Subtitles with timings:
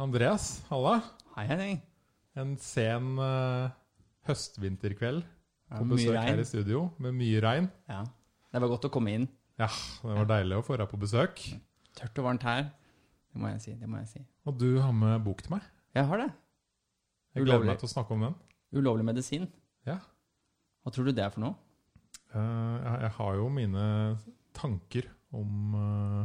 [0.00, 1.02] Andreas, halla.
[1.34, 1.80] Hei, Henning.
[2.32, 3.68] En sen uh,
[4.24, 5.26] høstvinterkveld
[5.68, 6.28] på besøk regn.
[6.30, 7.66] her i studio med mye regn.
[7.90, 7.98] Ja.
[8.48, 9.26] Det var godt å komme inn.
[9.60, 9.66] Ja,
[10.00, 11.42] det var deilig å få deg på besøk.
[11.98, 12.70] Tørt og varmt her.
[13.28, 13.74] Det må jeg si.
[13.76, 14.22] det må jeg si.
[14.48, 15.66] Og du har med bok til meg.
[15.92, 16.28] Jeg har det.
[17.34, 17.68] Jeg gleder Ulovlig.
[17.74, 18.38] meg til å snakke om den.
[18.80, 19.44] Ulovlig medisin.
[19.84, 19.98] Ja.
[20.80, 21.58] Hva tror du det er for noe?
[22.32, 23.84] Uh, jeg, jeg har jo mine
[24.56, 26.24] tanker om, uh,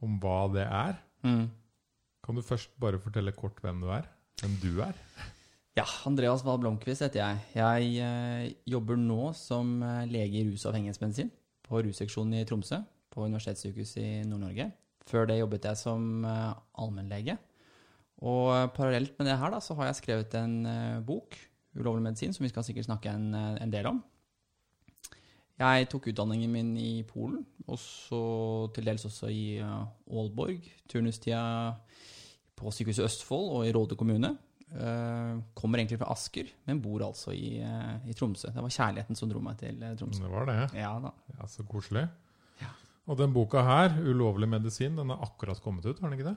[0.00, 0.96] om hva det er.
[1.28, 1.44] Mm.
[2.24, 4.06] Kan du først bare fortelle kort hvem du er?
[4.40, 4.96] Hvem du er?
[5.76, 7.40] Ja, Andreas Wahl Blomkvist heter jeg.
[7.58, 11.28] Jeg eh, jobber nå som eh, lege i rusavhengighetsmedisin
[11.66, 12.78] på russeksjonen i Tromsø,
[13.12, 14.70] på Universitetssykehuset i Nord-Norge.
[15.04, 17.36] Før det jobbet jeg som eh, allmennlege.
[18.24, 20.56] Og eh, parallelt med det her da, så har jeg skrevet en
[21.04, 21.36] bok,
[21.74, 23.98] 'Ulovlig medisin', som vi skal sikkert snakke en, en del om.
[25.58, 30.62] Jeg tok utdanningen min i Polen, og så til dels også i Aalborg.
[30.88, 31.42] Turnustida
[32.56, 34.34] på Sykehuset Østfold og i Råde kommune.
[34.74, 38.48] Eh, kommer egentlig fra Asker, men bor altså i, eh, i Tromsø.
[38.54, 40.22] Det var kjærligheten som dro meg til eh, Tromsø.
[40.24, 40.56] Det var det.
[40.80, 40.94] Ja.
[41.38, 42.08] Ja, Så koselig.
[42.62, 42.70] Ja.
[43.06, 46.36] Og den boka her, 'Ulovlig medisin', den er akkurat kommet ut, har den ikke det?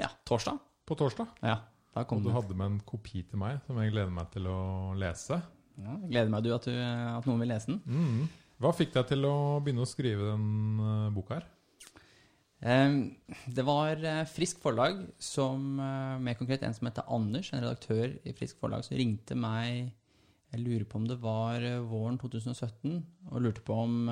[0.00, 0.58] Ja, torsdag.
[0.86, 1.28] På torsdag.
[1.42, 1.60] Ja,
[1.94, 2.36] da kom Og du den.
[2.42, 5.42] hadde med en kopi til meg som jeg gleder meg til å lese.
[5.78, 7.80] Ja, jeg gleder meg du at, du at noen vil lese den.
[7.86, 8.28] Mm.
[8.60, 11.46] Hva fikk deg til å begynne å skrive den boka her?
[12.60, 12.90] Eh,
[13.48, 18.12] Det var eh, Frisk Forlag, som eh, mer konkret en som heter Anders, en redaktør
[18.24, 19.92] i Frisk Forlag, som ringte meg
[20.50, 24.08] Jeg lurer på om det var eh, våren 2017, og lurte på om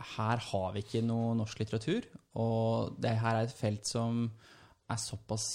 [0.00, 2.06] her har vi ikke noe norsk litteratur,
[2.40, 4.22] og det her er et felt som
[4.88, 5.48] er såpass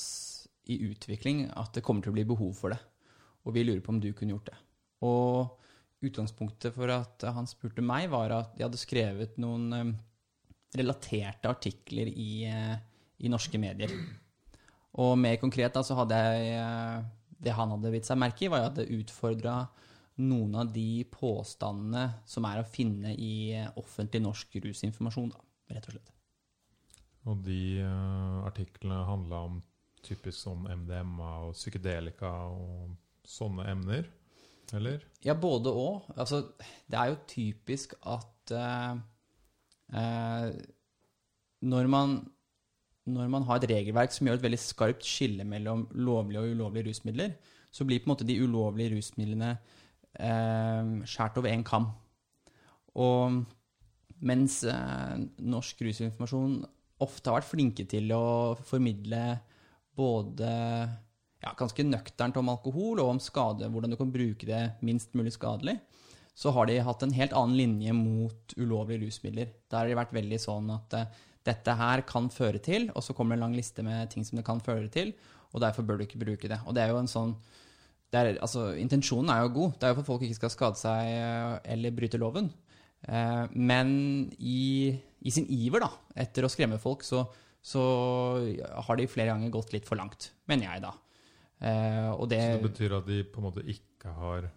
[0.69, 2.79] i utvikling at det kommer til å bli behov for det.
[3.45, 4.57] Og vi lurer på om du kunne gjort det.
[5.05, 9.95] Og utgangspunktet for at han spurte meg, var at jeg hadde skrevet noen eh,
[10.75, 12.75] relaterte artikler i, eh,
[13.23, 13.91] i norske medier.
[15.01, 17.05] Og mer konkret da, så hadde jeg eh,
[17.45, 19.65] Det han hadde bitt seg merke i, var at det utfordra
[20.23, 25.41] noen av de påstandene som er å finne i eh, offentlig norsk rusinformasjon, da,
[25.75, 26.11] rett og slett.
[27.25, 29.57] Og de uh, artiklene handla om
[30.05, 32.93] typisk sånn MDMA og psykedelika og
[33.25, 34.07] sånne emner,
[34.77, 35.03] eller?
[35.25, 36.05] Ja, både og.
[36.15, 36.43] Altså,
[36.89, 38.93] det er jo typisk at eh,
[41.65, 42.15] når, man,
[43.05, 46.89] når man har et regelverk som gjør et veldig skarpt skille mellom lovlige og ulovlige
[46.89, 47.35] rusmidler,
[47.75, 49.51] så blir på en måte de ulovlige rusmidlene
[50.19, 51.89] eh, skåret over én kam.
[52.95, 53.41] Og
[54.25, 56.61] mens eh, norsk rusinformasjon
[57.03, 59.23] ofte har vært flinke til å formidle
[59.95, 60.47] både
[61.43, 65.35] ja, ganske nøkternt om alkohol og om skade, hvordan du kan bruke det minst mulig
[65.35, 65.77] skadelig,
[66.35, 69.53] så har de hatt en helt annen linje mot ulovlige rusmidler.
[69.71, 73.15] Der har de vært veldig sånn at eh, dette her kan føre til, og så
[73.15, 75.13] kommer det en lang liste med ting som det kan føre til,
[75.55, 76.57] og derfor bør du ikke bruke det.
[76.67, 77.37] Og det er jo en sånn
[78.15, 79.73] er, altså, Intensjonen er jo god.
[79.75, 82.51] Det er jo for at folk ikke skal skade seg eh, eller bryte loven.
[83.07, 83.89] Eh, men
[84.39, 85.89] i, i sin iver da,
[86.23, 87.25] etter å skremme folk, så,
[87.63, 87.83] så
[88.87, 90.93] har de flere ganger gått litt for langt, mener jeg da.
[92.19, 94.49] Og det, Så det betyr at de på en måte ikke har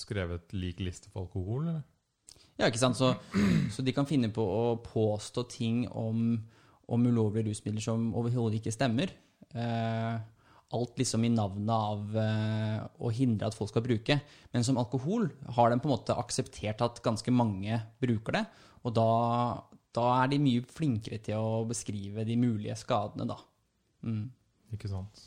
[0.00, 1.86] skrevet lik liste for alkohol, eller?
[2.60, 2.98] Ja, ikke sant?
[2.98, 3.14] Så,
[3.74, 6.34] så de kan finne på å påstå ting om,
[6.90, 9.14] om ulovlige rusmidler som overhodet ikke stemmer.
[9.56, 10.18] Eh,
[10.70, 14.18] alt liksom i navnet av eh, å hindre at folk skal bruke.
[14.52, 18.44] Men som alkohol har de på en måte akseptert at ganske mange bruker det.
[18.84, 19.08] Og da,
[19.96, 23.40] da er de mye flinkere til å beskrive de mulige skadene, da.
[24.06, 24.28] Mm.
[24.76, 25.24] Ikke sant?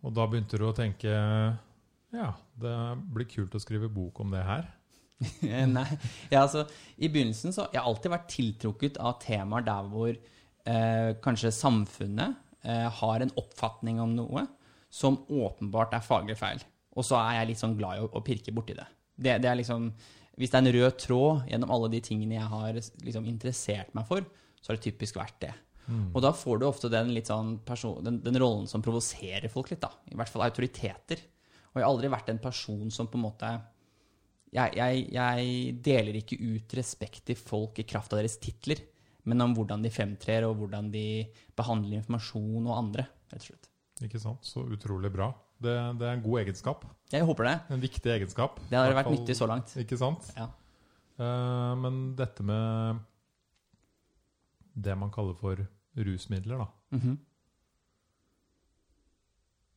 [0.00, 1.12] Og da begynte du å tenke
[2.14, 2.76] Ja, det
[3.14, 4.68] blir kult å skrive bok om det her.
[5.76, 5.86] Nei,
[6.32, 6.62] ja, altså
[6.96, 12.38] I begynnelsen så Jeg har alltid vært tiltrukket av temaer der hvor eh, kanskje samfunnet
[12.64, 14.46] eh, har en oppfatning om noe
[14.90, 16.62] som åpenbart er faglig feil.
[16.96, 18.88] Og så er jeg litt sånn glad i å, å pirke borti det.
[19.14, 19.36] det.
[19.44, 19.90] Det er liksom
[20.40, 24.08] Hvis det er en rød tråd gjennom alle de tingene jeg har liksom interessert meg
[24.08, 24.24] for,
[24.60, 25.52] så har det typisk vært det.
[26.14, 29.82] Og da får du ofte den, sånn person, den, den rollen som provoserer folk litt.
[29.82, 29.90] da.
[30.10, 31.22] I hvert fall autoriteter.
[31.70, 33.50] Og jeg har aldri vært en person som på en måte
[34.50, 38.80] jeg, jeg, jeg deler ikke ut respekt til folk i kraft av deres titler,
[39.30, 41.04] men om hvordan de fremtrer, og hvordan de
[41.58, 43.70] behandler informasjon og andre, rett og slett.
[44.02, 44.42] Ikke sant?
[44.48, 45.28] Så utrolig bra.
[45.60, 46.86] Det, det er en god egenskap.
[47.12, 47.54] Jeg håper det.
[47.76, 48.58] En viktig egenskap.
[48.70, 49.74] Det har vært nyttig så langt.
[49.78, 50.30] Ikke sant?
[50.38, 50.48] Ja.
[51.20, 53.02] Uh, men dette med
[54.72, 55.60] det man kaller for
[56.00, 56.96] rusmidler, da.
[56.96, 57.18] Mhm.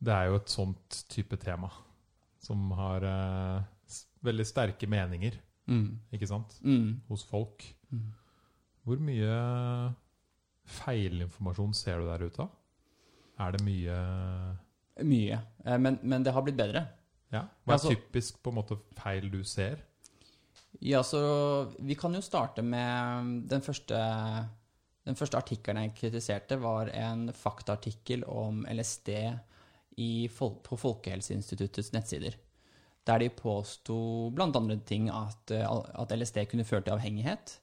[0.03, 1.69] Det er jo et sånt type tema
[2.43, 3.61] som har uh,
[4.27, 5.37] veldig sterke meninger,
[5.71, 5.85] mm.
[6.17, 6.97] ikke sant, Mm.
[7.07, 7.63] hos folk.
[7.93, 8.09] Mm.
[8.83, 9.37] Hvor mye
[10.67, 12.47] feilinformasjon ser du der ute?
[13.39, 13.95] Er det mye
[15.03, 15.39] Mye.
[15.65, 16.83] Eh, men, men det har blitt bedre.
[17.33, 17.47] Ja.
[17.65, 19.79] Hva er Altså- typisk på en måte feil du ser?
[20.81, 23.97] Ja, så vi kan jo starte med den første
[25.05, 29.09] Den første artikkelen jeg kritiserte, var en faktaartikkel om LSD
[29.97, 32.37] i, på Folkehelseinstituttets nettsider.
[33.03, 33.95] Der de påsto
[34.39, 37.57] andre ting at, eh, at LSD kunne føre til avhengighet,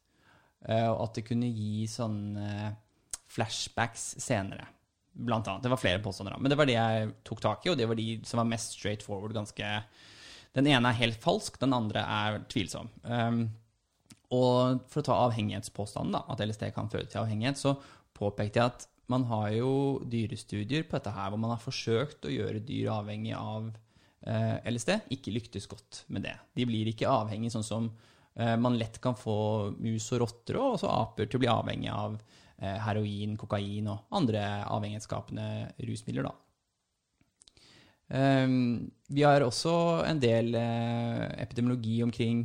[0.69, 2.75] eh, og at det kunne gi sånne
[3.31, 4.67] flashbacks senere.
[5.12, 5.62] Blant annet.
[5.62, 6.37] Det var flere påstander.
[6.38, 8.79] Men det var det jeg tok tak i, og det var de som var mest
[8.79, 9.35] straight forward.
[9.35, 9.82] ganske...
[10.53, 12.88] Den ene er helt falsk, den andre er tvilsom.
[13.06, 13.44] Um,
[14.35, 17.77] og for å ta avhengighetspåstanden, da, at LSD kan føre til avhengighet, så
[18.19, 19.72] påpekte jeg at man har jo
[20.10, 23.70] dyrestudier på dette her, hvor man har forsøkt å gjøre dyr avhengig av
[24.26, 24.94] eh, LSD.
[25.16, 26.36] Ikke lyktes godt med det.
[26.56, 27.88] De blir ikke avhengig sånn som
[28.34, 31.90] eh, man lett kan få mus og rotter og også aper til å bli avhengig
[31.94, 32.20] av
[32.60, 35.50] eh, heroin, kokain og andre avhengighetsskapende
[35.88, 36.36] rusmidler, da.
[38.10, 42.40] Um, vi har også en del eh, epidemiologi omkring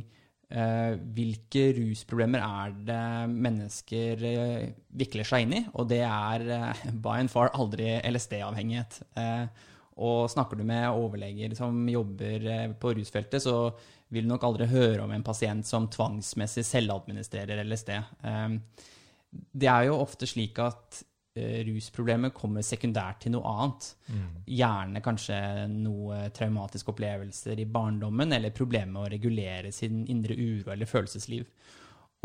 [0.46, 7.16] hvilke rusproblemer er det mennesker eh, vikler seg inn i, og det er eh, by
[7.24, 9.00] and far aldri LSD-avhengighet.
[9.18, 9.72] Eh,
[10.06, 13.72] og snakker du med overleger som jobber eh, på rusfeltet, så
[14.12, 17.92] vil du nok aldri høre om en pasient som tvangsmessig selvadministrerer LSD.
[17.96, 18.86] Eh,
[19.32, 21.02] det er jo ofte slik at
[21.38, 23.88] eh, rusproblemer kommer sekundært til noe annet.
[24.58, 25.38] Gjerne kanskje
[25.72, 31.46] noe traumatiske opplevelser i barndommen, eller problemer med å regulere sin indre uro eller følelsesliv.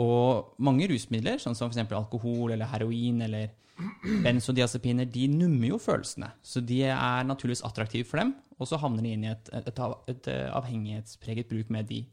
[0.01, 1.91] Og mange rusmidler, sånn som f.eks.
[1.91, 3.51] alkohol eller heroin eller
[4.23, 6.31] benzodiazepiner, de nummer jo følelsene.
[6.43, 9.69] Så de er naturligvis attraktive for dem, og så havner de inn i et, et,
[9.71, 9.81] et,
[10.13, 12.03] et avhengighetspreget bruk med de.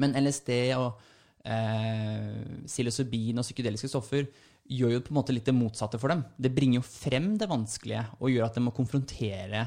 [0.00, 0.98] Men LSD og
[1.44, 4.26] eh, psilocybin og psykedeliske stoffer
[4.68, 6.24] gjør jo på en måte litt det motsatte for dem.
[6.36, 9.66] Det bringer jo frem det vanskelige og gjør at de må konfrontere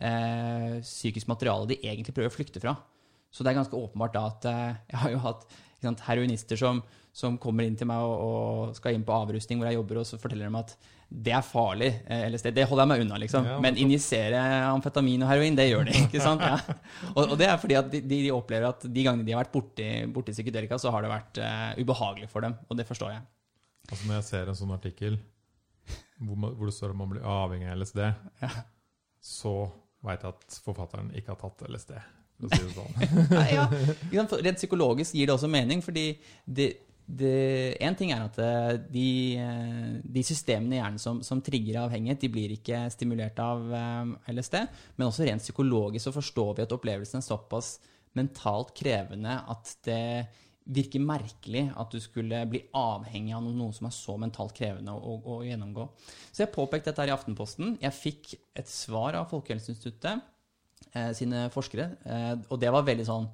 [0.00, 2.76] eh, psykisk materiale de egentlig prøver å flykte fra.
[3.30, 5.44] Så det er ganske åpenbart da at eh, jeg har jo hatt
[5.80, 6.82] sant, heroinister som,
[7.12, 10.08] som kommer inn til meg og, og skal inn på avrusning hvor jeg jobber, og
[10.08, 10.74] så forteller de at
[11.10, 12.52] det er farlig, eller LSD.
[12.54, 13.46] Det holder jeg meg unna, liksom.
[13.48, 14.38] Ja, Men injisere
[14.68, 15.96] amfetamin og heroin, det gjør de.
[16.06, 16.44] ikke sant?
[16.44, 16.60] Ja.
[17.16, 19.56] Og, og det er fordi at de, de opplever at de gangene de har vært
[19.56, 22.54] borti, borti psykedelika, så har det vært uh, ubehagelig for dem.
[22.70, 23.26] Og det forstår jeg.
[23.88, 25.16] Altså Når jeg ser en sånn artikkel
[26.20, 28.02] hvor, man, hvor det står at man blir avhengig av LSD,
[29.24, 29.54] så
[30.04, 31.94] veit jeg at forfatteren ikke har tatt LSD.
[32.40, 32.94] For å si det sånn.
[33.56, 33.64] ja,
[34.12, 34.28] ja.
[34.30, 36.06] Rent psykologisk gir det også mening, fordi
[36.44, 36.70] det,
[37.82, 39.06] en ting er at eh, de,
[39.42, 44.34] eh, de systemene i hjernen som, som trigger avhengighet, de blir ikke stimulert av eh,
[44.34, 44.60] LSD,
[44.96, 47.78] men også rent psykologisk så forstår vi at opplevelsen er såpass
[48.18, 50.02] mentalt krevende at det
[50.70, 55.16] virker merkelig at du skulle bli avhengig av noe som er så mentalt krevende å,
[55.18, 55.86] å, å gjennomgå.
[56.30, 57.74] Så jeg påpekte dette her i Aftenposten.
[57.82, 60.22] Jeg fikk et svar av Folkehelseinstituttet
[60.94, 63.28] eh, sine forskere, eh, og det var veldig sånn,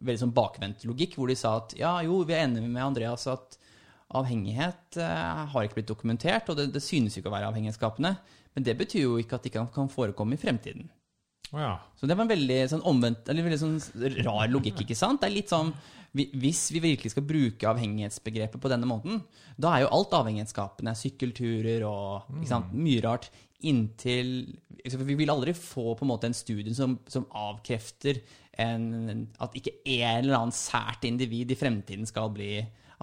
[0.00, 3.28] veldig sånn bakvendt logikk, hvor de sa at ja, jo, vi er enige med Andreas
[3.30, 3.58] at
[4.18, 8.16] avhengighet eh, har ikke blitt dokumentert, og det, det synes ikke å være avhengighetsskapende,
[8.56, 10.90] men det betyr jo ikke at det ikke kan, forekomme i fremtiden.
[11.50, 11.72] Å ja.
[11.98, 13.78] Så det var en veldig sånn omvendt, eller veldig sånn
[14.22, 15.22] rar logikk, ikke sant?
[15.22, 15.72] Det er litt sånn,
[16.12, 19.22] hvis vi virkelig skal bruke avhengighetsbegrepet på denne måten,
[19.60, 23.30] da er jo alt avhengighetsskapende, sykkelturer og sant, mye rart,
[23.60, 28.22] inntil Vi vil aldri få på en måte en studie som, som avkrefter
[28.56, 32.54] en, at ikke en eller annen sært individ i fremtiden skal bli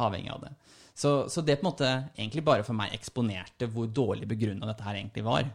[0.01, 0.51] avhengig av det.
[0.97, 4.85] Så, så det på en måte egentlig bare for meg eksponerte hvor dårlig begrunna dette
[4.87, 5.45] her egentlig var.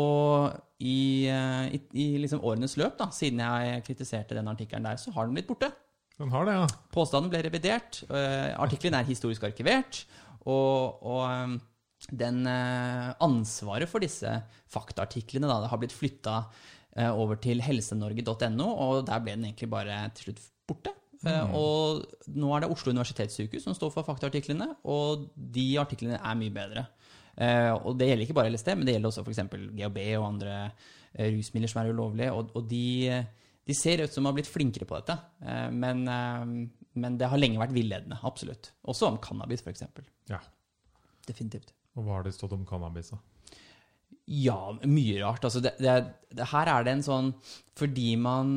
[0.00, 4.98] Og i, eh, i, i liksom årenes løp, da, siden jeg kritiserte den artikkelen der,
[5.00, 5.70] så har den blitt borte.
[6.18, 6.66] Den har det, ja.
[6.94, 10.02] Påstanden ble revidert, øh, artikkelen er historisk arkivert,
[10.42, 14.34] og, og den øh, ansvaret for disse
[14.72, 16.44] faktaartiklene da, det har blitt flytta
[17.16, 20.92] over til helsenorge.no, og der ble den egentlig bare til slutt borte.
[21.22, 21.52] Mm.
[21.54, 22.02] og
[22.34, 26.82] nå er det Oslo universitetssykehus som står for faktaartiklene, og de artiklene er mye bedre.
[27.36, 29.42] Eh, og det gjelder ikke bare LSD, men det gjelder også f.eks.
[29.78, 32.32] GHB og andre eh, rusmidler som er ulovlige.
[32.36, 32.84] Og, og de,
[33.68, 36.04] de ser ut som de har blitt flinkere på dette, eh, men,
[36.92, 38.20] men det har lenge vært villedende.
[38.28, 38.72] Absolutt.
[38.88, 39.86] Også om cannabis, f.eks.
[40.32, 40.42] ja.
[41.28, 41.72] Definitivt.
[41.96, 43.20] Og hva har det stått om cannabis, da?
[44.32, 45.44] Ja, mye rart.
[45.44, 45.96] Altså, det, det,
[46.30, 47.30] det, her er det en sånn
[47.78, 48.52] Fordi man,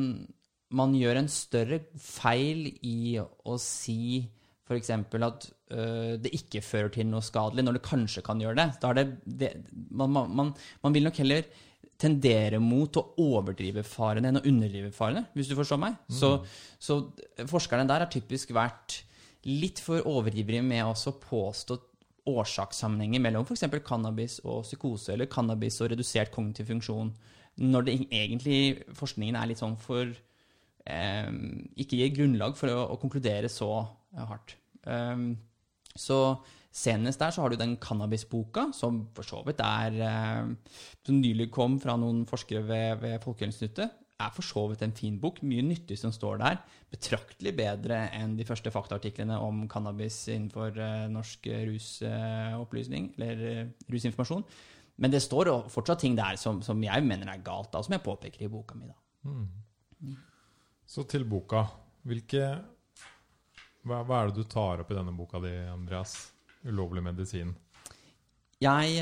[0.70, 4.22] man gjør en større feil i å si
[4.66, 4.90] f.eks.
[4.90, 8.68] at øh, det ikke fører til noe skadelig, når det kanskje kan gjøre det.
[8.82, 9.52] Da er det, det
[9.90, 11.46] man, man, man, vil nok heller
[11.96, 16.00] tendere mot å overdrive farene enn å underdrive farene, hvis du forstår meg.
[16.12, 16.34] Så,
[16.82, 17.00] så
[17.48, 19.00] forskerne der har typisk vært
[19.46, 21.78] litt for overivrige med å påstå
[22.26, 23.64] årsakssammenhenger mellom f.eks.
[23.86, 27.12] cannabis og psykose, eller cannabis og redusert kognitiv funksjon,
[27.62, 28.58] når det egentlig
[28.98, 31.28] forskningen er litt sånn for eh,
[31.80, 33.70] Ikke gir grunnlag for å, å konkludere så
[34.24, 34.56] hardt.
[34.86, 35.34] Um,
[35.96, 36.38] så
[36.76, 40.50] senest der så har du den cannabisboka, som for så vidt er uh,
[41.06, 45.18] Som nylig kom fra noen forskere ved, ved Folkehelseinstituttet er for så vidt en fin
[45.20, 45.42] bok.
[45.44, 46.60] Mye nyttig som står der.
[46.92, 54.46] Betraktelig bedre enn de første faktaartiklene om cannabis innenfor uh, norsk rusopplysning, uh, eller rusinformasjon.
[54.96, 58.04] Men det står fortsatt ting der som, som, jeg mener er galt, da, som jeg
[58.04, 58.88] påpeker i boka mi.
[59.28, 60.14] Mm.
[60.88, 61.66] Så til boka.
[62.06, 62.54] Hvilke
[63.86, 66.16] hva, hva, er det du tar opp i denne boka di, Andreas?
[66.66, 67.52] Ulovlig medisin.
[68.62, 68.96] Jeg,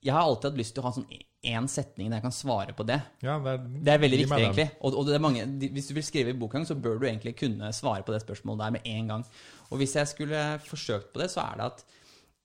[0.00, 1.08] jeg har alltid hatt lyst til å ha sånn
[1.42, 3.00] én setning der jeg kan svare på det.
[3.24, 4.68] Ja, det, er, det, er, veldig viktig, egentlig.
[4.86, 5.44] Og, og mange,
[5.74, 8.62] hvis du vil skrive i bokgang, så bør du egentlig kunne svare på det spørsmålet
[8.62, 9.26] der med en gang.
[9.70, 11.84] Og hvis jeg skulle forsøkt på det, så er det at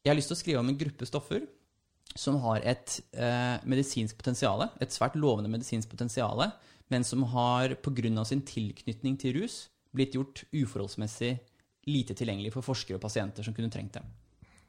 [0.04, 1.46] jeg har lyst til å skrive om en gruppe stoffer
[2.18, 6.42] som har et eh, medisinsk potensial, et svært lovende medisinsk potensial,
[6.90, 8.24] men som har pga.
[8.26, 11.34] sin tilknytning til rus blitt gjort uforholdsmessig
[11.88, 14.08] lite tilgjengelig for forskere og pasienter som kunne trengt dem.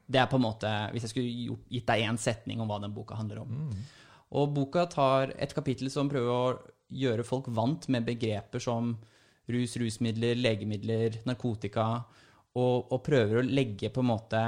[0.09, 2.95] Det er på en måte, Hvis jeg skulle gitt deg én setning om hva den
[2.95, 3.49] boka handler om.
[3.69, 3.83] Mm.
[4.41, 6.57] Og boka tar et kapittel som prøver å
[6.89, 8.95] gjøre folk vant med begreper som
[9.49, 12.05] rus, rusmidler, legemidler, narkotika,
[12.59, 14.43] og, og prøver å legge på en måte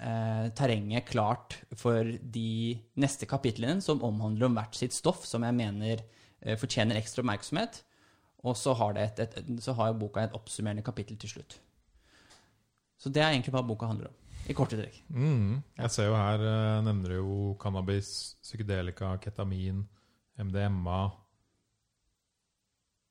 [0.00, 5.56] eh, terrenget klart for de neste kapitlene, som omhandler om hvert sitt stoff, som jeg
[5.56, 7.82] mener eh, fortjener ekstra oppmerksomhet.
[8.46, 11.58] Og så har, et, et, så har boka et oppsummerende kapittel til slutt.
[12.96, 14.22] Så det er egentlig hva boka handler om.
[14.46, 15.00] I korte trekk.
[15.10, 15.58] Mm.
[15.80, 19.82] Jeg ser jo her uh, nevner jo cannabis, psykedelika, ketamin,
[20.38, 21.00] MDMA.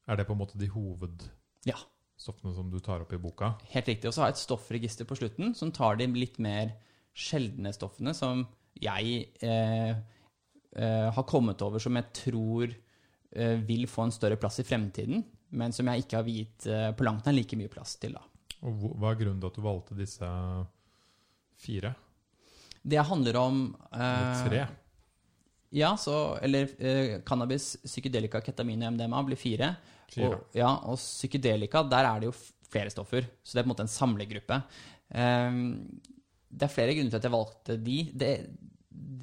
[0.08, 2.56] Er det på en måte de hovedstoffene ja.
[2.56, 3.56] som du tar opp i boka?
[3.74, 4.08] Helt riktig.
[4.08, 6.78] Og så har jeg et stoffregister på slutten som tar de litt mer
[7.16, 8.44] sjeldne stoffene som
[8.80, 9.92] jeg eh,
[10.76, 12.76] eh, har kommet over som jeg tror
[13.68, 15.24] vil få en større plass i fremtiden,
[15.56, 18.16] men som jeg ikke har viet eh, på langt nær like mye plass til.
[18.16, 18.24] da.
[18.66, 20.30] Og Hva er grunnen til at du valgte disse
[21.66, 21.94] Fire?
[22.86, 23.62] Det handler om
[23.94, 24.66] eh, Tre?
[25.76, 29.74] Ja, så Eller eh, cannabis, psykedelika, ketamin og MDMA blir fire.
[30.12, 30.30] fire.
[30.30, 32.36] Og, ja, og psykedelika, der er det jo
[32.72, 33.28] flere stoffer.
[33.44, 34.62] Så det er på en måte en samlegruppe.
[35.10, 35.62] Eh,
[36.56, 37.98] det er flere grunner til at jeg valgte de.
[38.14, 38.32] Det,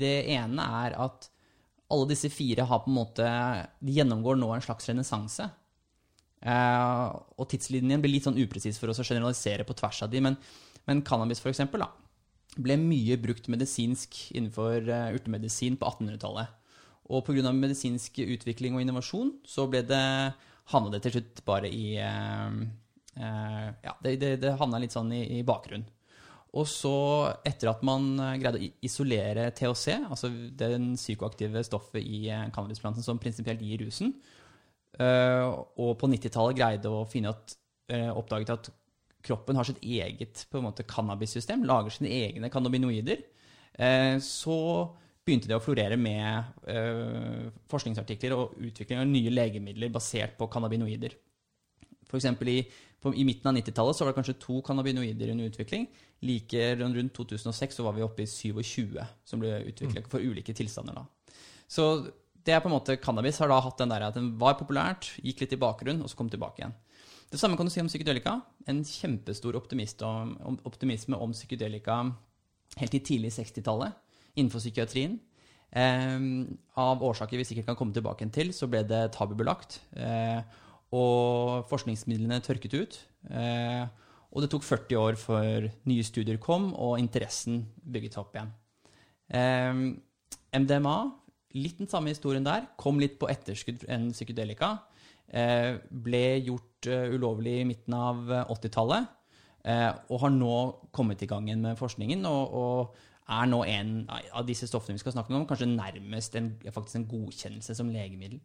[0.02, 1.31] det ene er at
[1.92, 3.26] alle disse fire har på en måte
[3.84, 5.49] De gjennomgår nå en slags renessanse.
[6.42, 7.08] Eh,
[7.38, 10.38] og tidslinjen blir litt sånn upresis for oss å generalisere på tvers av de, men,
[10.88, 11.92] men cannabis, for eksempel, da,
[12.58, 16.58] ble mye brukt medisinsk innenfor uh, urtemedisin på 1800-tallet.
[17.12, 17.52] Og pga.
[17.52, 20.04] medisinsk utvikling og innovasjon så ble det,
[20.92, 22.61] det til slutt bare i uh,
[23.16, 25.88] uh, Ja, det, det, det havna litt sånn i, i bakgrunnen.
[26.52, 26.92] Og så,
[27.49, 30.28] etter at man greide å isolere THC, altså
[30.61, 34.12] den psykoaktive stoffet i cannabisplanten som prinsipielt gir rusen,
[35.00, 37.54] og på 90-tallet greide å finne at,
[37.88, 38.68] oppdaget at
[39.23, 43.23] kroppen har sitt eget på en måte, cannabissystem, lager sine egne cannabinoider,
[43.78, 44.59] eh, så
[45.23, 51.14] begynte det å florere med eh, forskningsartikler og utvikling av nye legemidler basert på cannabinoider.
[52.09, 52.26] F.eks.
[52.50, 52.59] I,
[53.11, 55.88] i midten av 90-tallet var det kanskje to cannabinoider under utvikling.
[56.23, 60.11] Like rundt 2006 så var vi oppe i 27 som ble utviklet mm.
[60.12, 61.00] for ulike tilstander.
[61.00, 61.35] da.
[61.66, 61.88] Så
[62.44, 65.12] det er på en måte, Cannabis har da hatt den der at den var populært,
[65.23, 66.75] gikk litt i bakgrunnen, og så kom tilbake igjen.
[67.32, 68.37] Det samme kan du si om psykedelika.
[68.68, 72.02] En kjempestor om, optimisme om psykedelika
[72.80, 73.94] helt i tidlig 60-tallet
[74.35, 75.18] innenfor psykiatrien.
[75.73, 76.18] Eh,
[76.76, 79.80] av årsaker vi sikkert kan komme tilbake til, så ble det tabubelagt.
[79.97, 80.42] Eh,
[80.92, 82.99] og forskningsmidlene tørket ut.
[83.32, 83.84] Eh,
[84.32, 88.52] og det tok 40 år før nye studier kom, og interessen bygget seg opp igjen.
[90.52, 90.96] MDMA,
[91.56, 94.75] litt den samme historien der, kom litt på etterskudd enn psykedelika.
[95.32, 99.08] Eh, ble gjort eh, ulovlig i midten av 80-tallet.
[99.62, 100.54] Eh, og har nå
[100.94, 102.26] kommet i gang med forskningen.
[102.28, 106.50] Og, og, er nå en av disse stoffene vi skal snakke om, kanskje nærmest en,
[106.66, 108.40] en godkjennelse som legemiddel.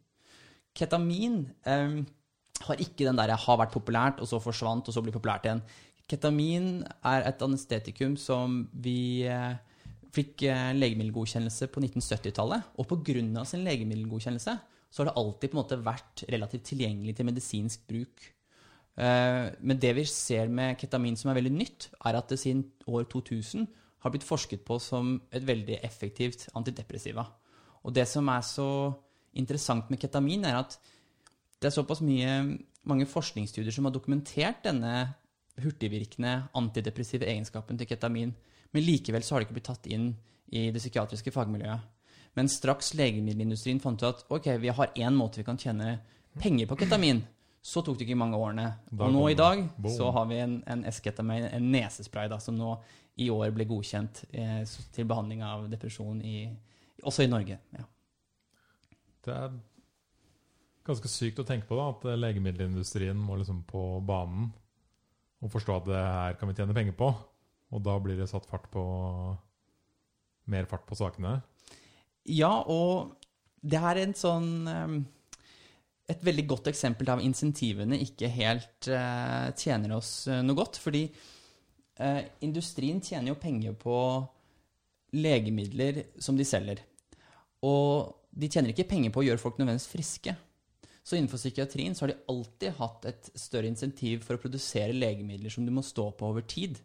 [0.77, 1.98] Ketamin eh,
[2.66, 5.62] har ikke den der 'har vært populært, og så forsvant, og så blir populært igjen'.
[6.08, 9.56] Ketamin er et anestetikum som vi eh,
[10.16, 12.64] fikk eh, legemiddelgodkjennelse på 1970-tallet.
[12.80, 13.44] Og pga.
[13.46, 14.60] sin legemiddelgodkjennelse
[14.90, 18.34] så har det alltid på en måte vært relativt tilgjengelig til medisinsk bruk.
[18.98, 22.64] Eh, men det vi ser med ketamin som er veldig nytt, er at det siden
[22.88, 23.68] år 2000
[24.00, 27.26] har blitt forsket på som et veldig effektivt antidepressiva.
[27.84, 28.94] Og det som er så
[29.38, 30.80] interessant med ketamin, er at
[31.62, 32.34] det er såpass mye,
[32.88, 34.94] mange forskningsstudier som har dokumentert denne
[35.62, 38.34] hurtigvirkende antidepressive egenskapen til ketamin.
[38.76, 40.12] Men likevel så har det ikke blitt tatt inn
[40.54, 41.96] i det psykiatriske fagmiljøet.
[42.38, 45.98] Men straks legemiddelindustrien fant ut at ok, vi har én måte vi kan tjene
[46.38, 47.24] penger på ketamin,
[47.66, 48.68] så tok det ikke mange årene.
[48.94, 49.64] Og nå i dag
[49.96, 52.76] så har vi en, en S-ketamin, en nesespray, da, som nå
[53.18, 54.62] i år ble godkjent eh,
[54.94, 56.44] til behandling av depresjon i,
[57.02, 57.58] også i Norge.
[57.74, 57.88] Ja.
[59.26, 59.58] Det er
[60.88, 64.50] ganske sykt å tenke på da, at legemiddelindustrien må liksom på banen
[65.44, 67.12] og forstå at det her kan vi tjene penger på.
[67.75, 68.84] Og da blir det satt fart på
[70.51, 71.38] mer fart på sakene.
[72.27, 73.17] Ja, og
[73.62, 74.98] det er en sånn eh,
[76.08, 80.79] Et veldig godt eksempel der insentivene ikke helt eh, tjener oss eh, noe godt.
[80.79, 83.98] Fordi eh, industrien tjener jo penger på
[85.17, 86.79] legemidler som de selger.
[87.67, 90.36] Og de tjener ikke penger på å gjøre folk nødvendigvis friske.
[91.08, 95.54] Så innenfor psykiatrien så har de alltid hatt et større insentiv for å produsere legemidler
[95.54, 96.82] som du må stå på over tid.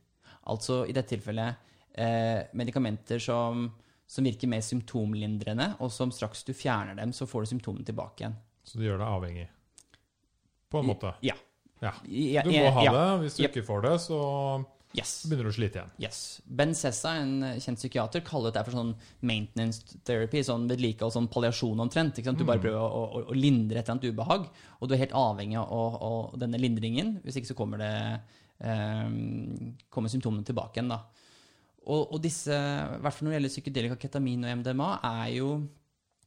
[0.47, 3.65] Altså i dette tilfellet eh, medikamenter som,
[4.07, 8.23] som virker mer symptomlindrende, og som straks du fjerner dem, så får du symptomene tilbake
[8.23, 8.39] igjen.
[8.63, 9.49] Så det gjør deg avhengig.
[10.71, 11.17] På en måte.
[11.27, 11.35] Ja.
[11.83, 11.93] Ja.
[12.07, 13.07] Du må ha det.
[13.25, 14.21] Hvis du ikke får det, så
[14.95, 15.25] Yes.
[15.25, 15.91] begynner du å slite igjen.
[16.05, 16.19] Yes.
[16.45, 18.91] Ben Sessa, en eh, kjent psykiater, kaller det for sånn
[19.23, 22.21] maintenance therapy, sånn vedlikehold, sånn palliasjon omtrent.
[22.21, 24.47] Du bare prøver å, å, å lindre et eller annet ubehag,
[24.81, 27.15] og du er helt avhengig av å- å- denne lindringen.
[27.25, 27.93] Hvis ikke så kommer det
[28.61, 29.09] eh,
[29.91, 31.01] kommer symptomene tilbake igjen, da.
[31.83, 35.49] Og, og disse, i hvert fall når det gjelder psykedelika, ketamin og MDMA, er jo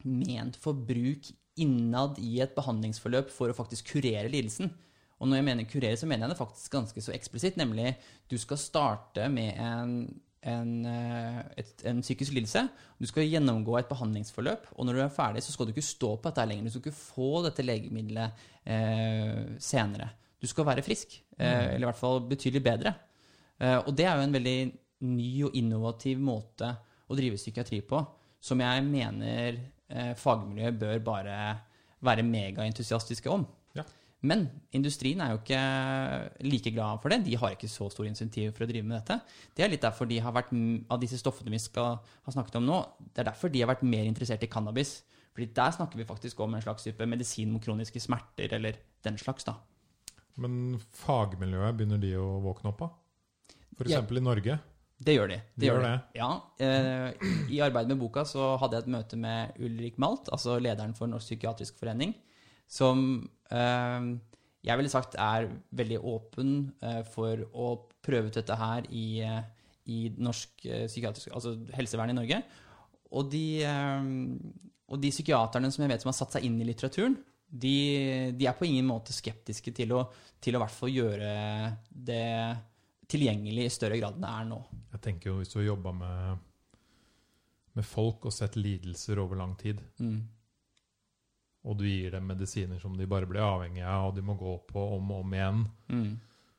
[0.04, 4.68] ment for bruk innad i et behandlingsforløp for å faktisk kurere lidelsen.
[5.16, 7.94] Og når jeg mener kurere, så mener jeg det faktisk ganske så eksplisitt, nemlig
[8.30, 9.94] du skal starte med en,
[10.44, 12.66] en, eh, et, en psykisk lidelse.
[13.00, 16.12] Du skal gjennomgå et behandlingsforløp, og når du er ferdig, så skal du ikke stå
[16.16, 16.68] på dette lenger.
[16.68, 20.10] Du skal ikke få dette legemiddelet eh, senere.
[20.36, 22.92] Du skal være frisk, eh, eller i hvert fall betydelig bedre.
[23.60, 24.58] Eh, og det er jo en veldig
[25.06, 26.74] ny og innovativ måte
[27.08, 28.02] å drive psykiatri på,
[28.40, 29.56] som jeg mener
[29.88, 31.38] eh, fagmiljøet bør bare
[32.04, 33.46] være megaentusiastiske om.
[34.26, 35.60] Men industrien er jo ikke
[36.48, 37.20] like glad for det.
[37.26, 39.20] De har ikke så stor insentiv for å drive med dette.
[39.54, 40.50] Det er litt derfor de har vært,
[40.90, 42.80] av disse stoffene vi skal ha snakket om nå,
[43.12, 44.98] det er derfor de har vært mer interessert i cannabis.
[45.36, 49.18] Fordi der snakker vi faktisk om en slags type medisin mot kroniske smerter, eller den
[49.20, 49.58] slags, da.
[50.40, 52.96] Men fagmiljøet, begynner de å våkne opp av?
[53.76, 53.98] For Ja.
[54.00, 54.58] eksempel i Norge.
[54.98, 55.36] Det gjør de.
[55.60, 55.94] De gjør det.
[56.16, 56.28] Ja.
[56.58, 57.12] Eh,
[57.52, 61.06] I arbeidet med boka så hadde jeg et møte med Ulrik Malt, altså lederen for
[61.06, 62.14] Norsk psykiatrisk forening,
[62.66, 63.02] som
[63.50, 64.08] eh,
[64.66, 65.48] jeg ville sagt er
[65.78, 67.68] veldig åpen eh, for å
[68.02, 69.42] prøve ut dette her i, eh,
[69.92, 72.40] i norsk eh, psykiatrisk, altså helsevern i Norge.
[73.14, 74.10] Og de, eh,
[74.90, 77.76] og de psykiaterne som jeg vet som har satt seg inn i litteraturen, de,
[78.34, 80.00] de er på ingen måte skeptiske til å,
[80.42, 81.28] til å hvert fall gjøre
[81.94, 82.26] det
[83.06, 84.58] tilgjengelig i større grad enn det er nå.
[84.96, 86.40] Jeg tenker jo hvis du har jobba med,
[87.78, 90.24] med folk og sett lidelser over lang tid, Mm.
[91.66, 94.52] Og du gir dem medisiner som de bare blir avhengige av, og de må gå
[94.70, 96.16] på om og om igjen Mm.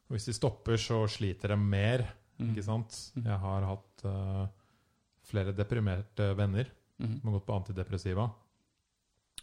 [0.10, 2.06] Og hvis de stopper, så sliter de mer,
[2.40, 2.52] Mm.
[2.54, 3.12] ikke sant?
[3.16, 3.24] Mm.
[3.26, 4.48] Jeg har hatt uh,
[5.26, 6.68] flere deprimerte venner
[7.00, 7.20] Mm.
[7.20, 8.28] som har gått på antidepressiva,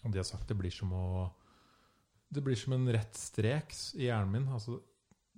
[0.05, 1.31] og de har sagt det blir som å
[2.33, 4.47] Det blir som en rett strek i hjernen min.
[4.49, 4.81] Altså,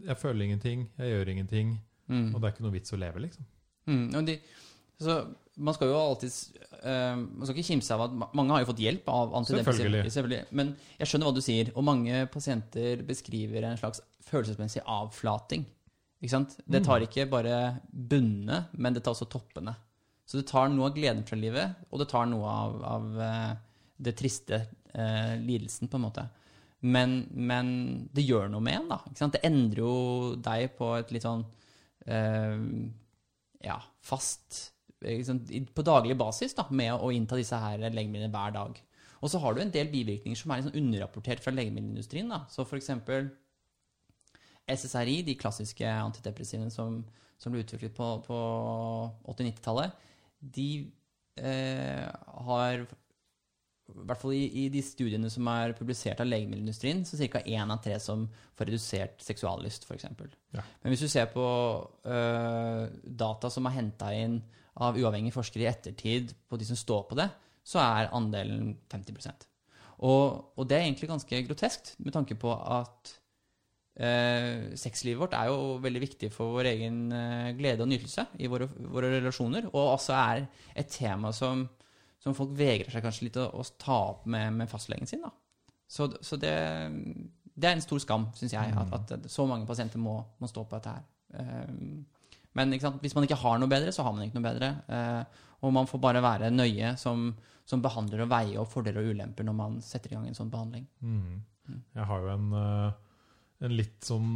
[0.00, 2.34] jeg føler ingenting, jeg gjør ingenting, Mm.
[2.34, 3.44] og det er ikke noe vits å leve, liksom.
[3.86, 4.14] Mm.
[4.14, 4.38] Og de,
[5.02, 5.20] så
[5.56, 6.32] man skal jo alltid
[6.82, 10.02] uh, Man skal ikke kimse av at mange har jo fått hjelp av antidepressiva.
[10.12, 10.42] Selvfølgelig.
[10.56, 15.64] Men jeg skjønner hva du sier, og mange pasienter beskriver en slags følelsesmessig avflating.
[16.20, 16.56] Ikke sant?
[16.64, 17.56] Det tar ikke bare
[17.88, 19.76] bunnene, men det tar også toppene.
[20.26, 23.52] Så det tar noe av gleden fra livet, og det tar noe av, av eh,
[24.08, 26.24] det triste eh, lidelsen, på en måte.
[26.86, 27.68] Men, men
[28.14, 28.98] det gjør noe med en, da.
[29.06, 29.36] Ikke sant?
[29.36, 29.92] Det endrer jo
[30.42, 31.44] deg på et litt sånn
[32.10, 32.58] eh,
[33.66, 34.75] ja, fast
[35.26, 38.80] sant, i- på daglig basis da, med å innta disse her legemidlene hver dag.
[39.22, 42.28] Og så har du en del bivirkninger som er sånn underrapportert fra legemiddelindustrien.
[42.28, 42.42] Da.
[42.52, 43.30] Så eksempel
[44.68, 46.98] SSRI, de klassiske antidepressivene som,
[47.38, 48.38] som ble utviklet på, på
[49.32, 49.92] 80-90-tallet,
[50.56, 50.68] de
[51.38, 52.06] eh,
[52.46, 52.86] har
[53.92, 57.42] i hvert fall i, de studiene som er publisert av legemiddelindustrien, så ca.
[57.46, 58.26] én av tre som
[58.58, 60.08] får redusert seksuallyst, f.eks.
[60.56, 60.64] Ja.
[60.82, 61.46] Men hvis du ser på
[62.06, 64.40] uh, data som er henta inn
[64.82, 67.28] av uavhengige forskere i ettertid på de som står på det,
[67.66, 69.46] så er andelen 50
[70.04, 73.14] og, og det er egentlig ganske groteskt, med tanke på at
[74.02, 78.50] uh, sexlivet vårt er jo veldig viktig for vår egen øh, glede og nytelse i
[78.52, 80.44] våre, våre relasjoner, og også er
[80.76, 81.64] et tema som,
[82.26, 85.22] som folk vegrer seg kanskje litt å, å ta opp med, med fastlegen sin.
[85.22, 85.30] Da.
[85.86, 86.52] Så, så det,
[87.54, 88.92] det er en stor skam, syns jeg, Mm.
[88.98, 91.04] at, at så mange pasienter må, må stå på dette her.
[91.38, 91.70] Eh,
[92.56, 94.70] men hvis man ikke har noe bedre, så har man ikke noe bedre.
[94.88, 97.30] Eh, og man får bare være nøye som,
[97.68, 100.50] som behandler og veier opp fordeler og ulemper når man setter i gang en sånn
[100.52, 100.86] behandling.
[101.04, 101.44] Mm.
[101.96, 102.92] Jeg har jo en, eh,
[103.66, 104.34] en litt sånn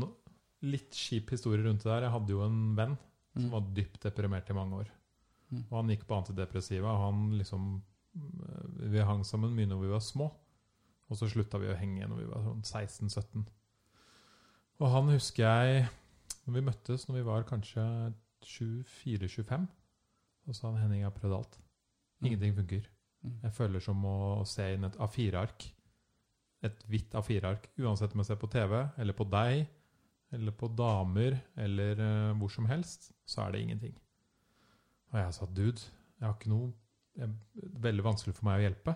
[0.68, 2.06] litt kjip historie rundt det der.
[2.08, 2.96] Jeg hadde jo en venn
[3.34, 3.50] som Mm.
[3.52, 4.88] var dypt deprimert i mange år.
[5.50, 5.62] Mm.
[5.66, 7.70] Og han gikk på antidepressiva, og han liksom
[8.14, 10.30] eh, Vi hang sammen mye når vi var små.
[11.10, 13.48] Og så slutta vi å henge når vi var sånn 16-17.
[14.80, 15.88] Og han husker jeg
[16.46, 17.82] Når vi møttes når vi var kanskje
[18.46, 19.66] 24-25,
[20.46, 21.58] så sa han Henning, jeg har prøvd alt.
[22.24, 22.86] Ingenting funker.
[23.20, 23.34] Mm.
[23.44, 24.16] Jeg føler som å
[24.48, 25.66] se inn et A4-ark.
[26.64, 27.68] Et hvitt A4-ark.
[27.80, 29.66] Uansett om jeg ser på TV, eller på deg,
[30.32, 33.94] eller på damer, eller uh, hvor som helst, så er det ingenting.
[35.12, 35.80] Og jeg sa, dude,
[36.20, 36.72] jeg har ikke noe
[37.18, 37.30] jeg,
[37.82, 38.94] Veldig vanskelig for meg å hjelpe.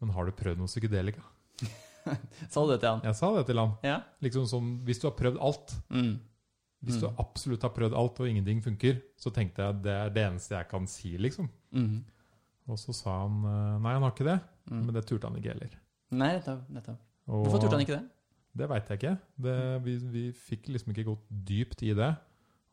[0.00, 1.22] Men har du prøvd noe psykedelika?
[2.52, 3.00] Sa du det til han?
[3.04, 3.72] Jeg sa det til han.
[3.84, 3.98] Ja?
[4.24, 6.18] Liksom som, Hvis du har prøvd alt, Mm.
[6.84, 7.16] hvis du Mm.
[7.20, 10.68] absolutt har prøvd alt og ingenting funker, så tenkte jeg det er det eneste jeg
[10.70, 11.50] kan si, liksom.
[11.72, 12.04] Mm.
[12.68, 14.40] Og så sa han eh, nei, han har ikke det.
[14.70, 14.84] Mm.
[14.86, 15.76] Men det turte han ikke heller.
[16.10, 16.32] Nei,
[16.70, 16.98] nettopp.
[17.26, 18.08] Hvorfor turte han ikke det?
[18.56, 19.18] Det veit jeg ikke.
[19.38, 22.16] Det, vi, vi fikk liksom ikke gått dypt i det.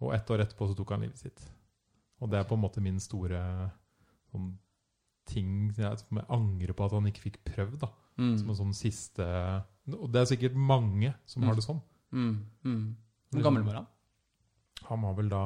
[0.02, 1.44] Og ett år etterpå så tok han livet sitt.
[2.22, 3.40] Og det er på en måte min store
[4.32, 4.58] sånn,
[5.28, 7.80] ting jeg, som jeg angrer på at han ikke fikk prøvd.
[7.84, 7.90] da.
[8.18, 8.38] Mm.
[8.40, 9.26] Som en sånn siste
[9.94, 11.48] Og det er sikkert mange som Mm.
[11.48, 11.82] har det sånn.
[12.12, 12.46] Mm.
[12.66, 12.96] Mm.
[13.32, 13.88] Hvor gammel var han?
[14.90, 15.44] Han var vel da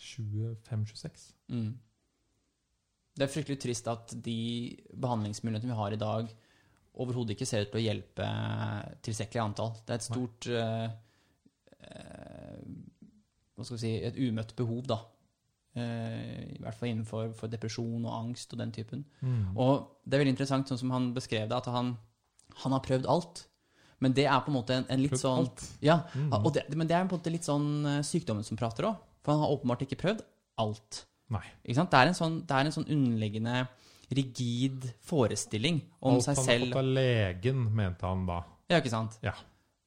[0.00, 1.32] 25-26.
[1.52, 1.74] Mm.
[3.16, 4.36] Det er fryktelig trist at de
[4.96, 6.30] behandlingsmulighetene vi har i dag,
[7.00, 8.28] overhodet ikke ser ut til å hjelpe
[9.04, 9.74] tilstrekkelig antall.
[9.84, 10.90] Det er et stort eh,
[11.84, 12.39] eh,
[13.60, 14.96] Hva skal vi si Et umøtt behov, da.
[15.76, 19.04] Eh, I hvert fall innenfor for depresjon og angst og den typen.
[19.22, 19.52] Mm.
[19.60, 21.92] Og det er veldig interessant, sånn som han beskrev det, at han,
[22.64, 23.44] han har prøvd alt.
[24.00, 25.66] Men det er på en måte en, en litt Prøvd sånn alt.
[25.84, 26.32] Ja, Mm.
[26.40, 28.96] og det, men det er på en måte litt sånn eh, sykdommen som prater òg.
[29.22, 30.24] For han har åpenbart ikke prøvd
[30.64, 31.04] alt.
[31.30, 31.44] Nei.
[31.62, 33.68] Det, er en sånn, det er en sånn underliggende
[34.10, 36.72] rigid forestilling om Alt seg han har selv.
[36.72, 38.40] fått av legen, mente han da.
[38.72, 39.18] Ja, ikke sant?
[39.22, 39.36] Ja.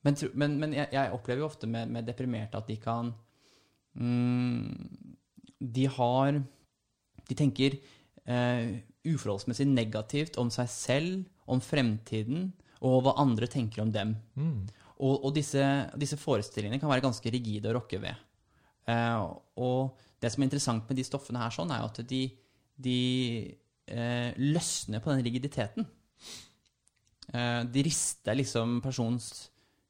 [0.04, 3.12] Men, men, men jeg, jeg opplever jo ofte med, med deprimerte at de kan
[3.94, 6.40] De har
[7.30, 7.78] De tenker
[8.26, 12.52] eh, uforholdsmessig negativt om seg selv, om fremtiden,
[12.84, 14.16] og hva andre tenker om dem.
[14.36, 14.64] Mm.
[15.04, 15.64] Og, og disse,
[16.00, 18.20] disse forestillingene kan være ganske rigide å rokke ved.
[18.92, 19.24] Eh,
[19.60, 22.22] og det som er interessant med de stoffene her, sånn, er jo at de,
[22.88, 23.00] de
[23.88, 25.88] eh, løsner på den rigiditeten.
[27.34, 29.32] Eh, de rister liksom personens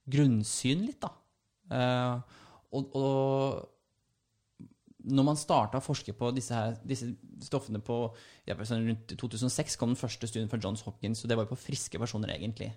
[0.09, 1.13] grunnsyn litt, da.
[1.73, 2.39] Eh,
[2.73, 3.72] og, og
[5.03, 7.09] når man starta å forske på disse, her, disse
[7.43, 7.97] stoffene på
[8.47, 11.59] ja, sånn rundt 2006, kom den første studien fra Johns Hopkins, og det var på
[11.59, 12.69] friske personer, egentlig.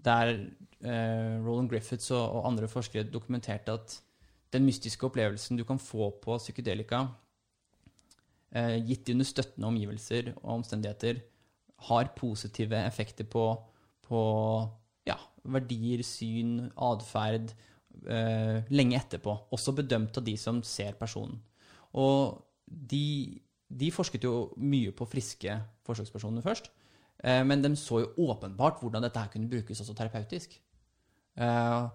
[0.00, 3.96] Der eh, Roland Griffiths og, og andre forskere dokumenterte at
[4.54, 7.04] den mystiske opplevelsen du kan få på psykedelika,
[8.54, 11.22] eh, gitt under støttende omgivelser og omstendigheter,
[11.90, 13.44] har positive effekter på,
[14.04, 14.22] på
[15.08, 15.16] ja,
[15.48, 17.54] verdier, syn, atferd
[18.08, 19.36] eh, lenge etterpå.
[19.56, 21.40] Også bedømt av de som ser personen.
[21.98, 26.70] Og de, de forsket jo mye på friske forsøkspersoner først.
[27.24, 30.56] Eh, men de så jo åpenbart hvordan dette her kunne brukes også terapeutisk.
[31.40, 31.88] Eh,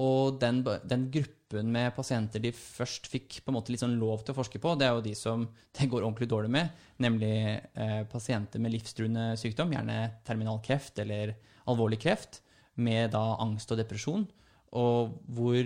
[0.00, 4.22] og den, den gruppen med pasienter de først fikk på en måte litt sånn lov
[4.24, 5.44] til å forske på, det er jo de som
[5.76, 7.34] det går ordentlig dårlig med, nemlig
[7.74, 11.34] eh, pasienter med livstruende sykdom, gjerne terminal kreft eller
[11.70, 12.40] alvorlig kreft,
[12.80, 14.22] med da angst og depresjon,
[14.76, 15.56] og hvor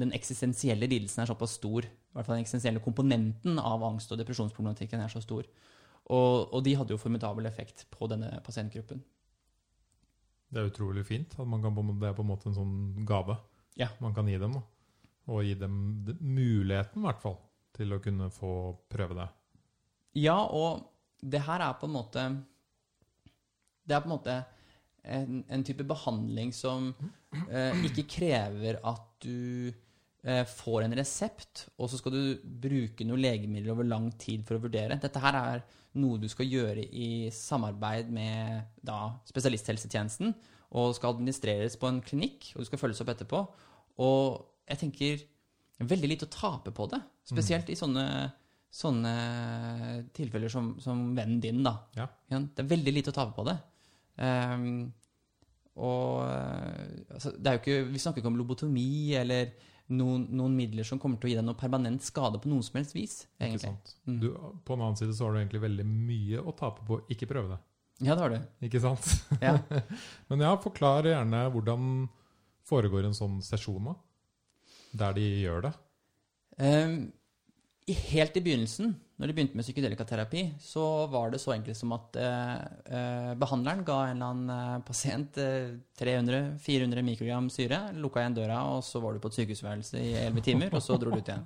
[0.00, 4.18] den eksistensielle lidelsen er såpass stor, i hvert fall den eksistensielle komponenten av angst- og
[4.18, 5.44] depresjonsproblematikken er så stor.
[6.08, 9.02] Og, og de hadde jo formidabel effekt på denne pasientgruppen.
[10.48, 11.34] Det er utrolig fint.
[11.38, 13.36] at man kan, det er på en måte en sånn gave
[13.76, 13.90] Ja.
[14.00, 14.52] man kan gi dem.
[14.56, 14.62] Da.
[15.28, 15.74] Og gi dem
[16.20, 17.36] muligheten, i hvert fall,
[17.76, 18.52] til å kunne få
[18.88, 19.28] prøve det.
[20.16, 20.88] Ja, og
[21.20, 22.22] det her er på en måte
[23.84, 24.38] Det er på en måte
[25.04, 26.90] en, en type behandling som
[27.50, 29.70] eh, ikke krever at du
[30.24, 34.58] eh, får en resept, og så skal du bruke noe legemiddel over lang tid for
[34.58, 34.98] å vurdere.
[35.00, 35.64] Dette her er
[35.98, 40.34] noe du skal gjøre i samarbeid med da, spesialisthelsetjenesten,
[40.78, 43.40] og skal administreres på en klinikk, og du skal følges opp etterpå.
[44.04, 45.24] Og jeg tenker
[45.88, 48.04] veldig lite å tape på det, spesielt i sånne
[48.68, 49.12] sånne
[50.16, 51.72] tilfeller som, som vennen din, da.
[51.96, 52.04] Ja.
[52.28, 53.56] Ja, Det er veldig lite å tape på det.
[54.18, 54.90] Ehm,
[55.78, 59.52] og eh, altså, det er jo ikke, Vi snakker ikke om lobotomi eller
[59.94, 62.76] noen, noen midler som kommer til å gi deg noe permanent skade på noen som
[62.80, 63.22] helst vis.
[63.40, 63.72] Egentlig.
[64.08, 64.18] Mm.
[64.22, 64.28] Du,
[64.66, 67.54] på en annen side så har du egentlig veldig mye å tape på ikke prøve
[67.54, 67.60] det.
[68.04, 68.38] Ja, det har du.
[68.68, 69.06] ikke sant?
[69.44, 69.56] Ja.
[70.30, 72.06] Men ja, forklar gjerne hvordan
[72.68, 73.96] foregår en sånn sesjon, da?
[74.98, 75.72] Der de gjør det.
[76.58, 76.96] Um,
[78.10, 82.16] helt i begynnelsen, når de begynte med psykedelikaterapi, så var det så enkelt som at
[82.22, 82.58] eh,
[82.94, 88.60] eh, behandleren ga en eller annen eh, pasient eh, 300-400 mikrogram syre, lukka igjen døra,
[88.76, 91.32] og så var du på et sykehusværelse i 11 timer, og så dro du ut
[91.32, 91.42] igjen.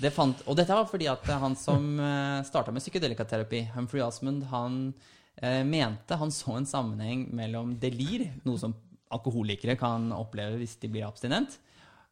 [0.00, 4.48] Det fant, og dette var fordi at han som eh, starta med psykedelikaterapi, Humphrey Osmond,
[4.48, 4.80] han
[5.36, 8.72] eh, mente han så en sammenheng mellom delir, noe som
[9.12, 11.60] alkoholikere kan oppleve hvis de blir abstinent,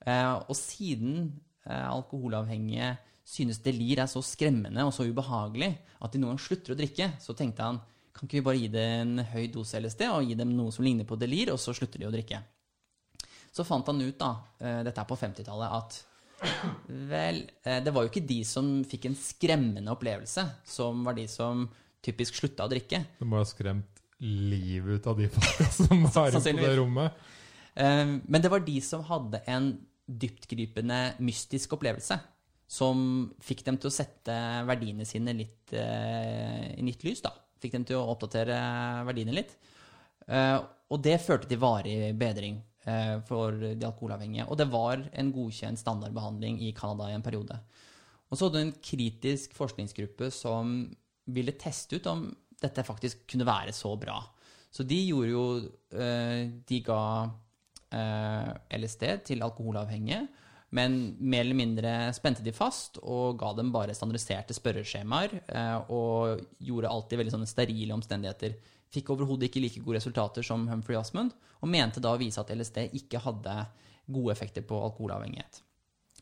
[0.05, 1.33] eh, og siden
[1.64, 2.90] alkoholavhengige
[3.25, 5.71] synes delir er så skremmende og så ubehagelig
[6.05, 7.81] at de noen gang slutter å drikke, så tenkte han
[8.15, 10.85] kan ikke vi bare gi det en høy dose LSD og gi dem noe som
[10.87, 12.39] ligner på delir, og så slutter de å drikke.
[13.55, 14.29] Så fant han ut, da,
[14.63, 15.99] eh, dette er på 50-tallet, at
[17.11, 21.27] vel, eh, det var jo ikke de som fikk en skremmende opplevelse, som var de
[21.31, 21.67] som
[22.05, 23.03] typisk slutta å drikke.
[23.19, 27.27] Det må ha skremt livet ut av de folka som var inne på det rommet.
[27.75, 29.73] Eh, Men det var de som hadde en
[30.07, 32.21] dyptgripende mystisk opplevelse.
[32.66, 32.98] Som
[33.44, 34.35] fikk dem til å sette
[34.68, 37.22] verdiene sine litt eh, i nytt lys.
[37.24, 37.35] da.
[37.61, 38.57] Fikk dem til å oppdatere
[39.09, 39.57] verdiene litt.
[40.27, 40.59] Eh,
[40.90, 44.48] og det førte til varig bedring eh, for de alkoholavhengige.
[44.48, 47.59] Og det var en godkjent standardbehandling i Canada i en periode.
[48.31, 50.81] Og så hadde du en kritisk forskningsgruppe som
[51.35, 52.27] ville teste ut om
[52.64, 54.18] dette faktisk kunne være så bra.
[54.74, 55.44] Så de gjorde jo
[55.94, 57.03] eh, De ga
[57.94, 60.24] eh, LSD til alkoholavhengige,
[60.75, 66.43] men mer eller mindre spente de fast og ga dem bare standardiserte spørreskjemaer eh, og
[66.59, 68.57] gjorde alltid veldig sånne sterile omstendigheter.
[68.95, 71.31] Fikk overhodet ikke like gode resultater som Humphrey Osmond,
[71.63, 73.55] og mente da å vise at LSD ikke hadde
[74.11, 75.63] gode effekter på alkoholavhengighet.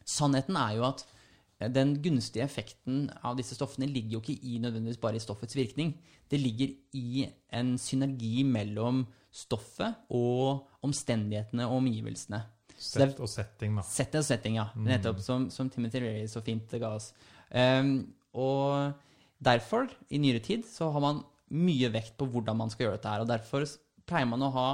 [0.04, 4.60] Sannheten er jo at eh, den gunstige effekten av disse stoffene ligger jo ikke i
[4.60, 5.96] nødvendigvis bare i stoffets virkning.
[6.28, 7.24] Det ligger i
[7.56, 12.44] en synergi mellom stoffet og omstendighetene og omgivelsene.
[12.82, 13.84] Det Sett og setting, da.
[13.86, 14.66] Sett og setting, ja.
[14.74, 15.20] Nettopp.
[15.22, 17.12] Som, som Timothy Leary så fint ga oss.
[17.54, 17.94] Um,
[18.34, 18.98] og
[19.42, 23.12] derfor, i nyere tid, så har man mye vekt på hvordan man skal gjøre dette
[23.12, 23.22] her.
[23.22, 23.66] Og derfor
[24.08, 24.68] pleier man å ha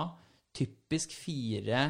[0.57, 1.83] typisk fire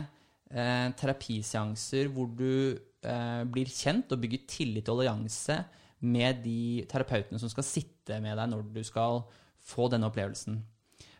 [0.50, 5.60] eh, terapiseanser hvor du eh, blir kjent og bygger tillit og allianse
[6.08, 9.22] med de terapeutene som skal sitte med deg når du skal
[9.68, 10.60] få denne opplevelsen.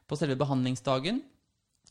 [0.09, 1.21] På selve behandlingsdagen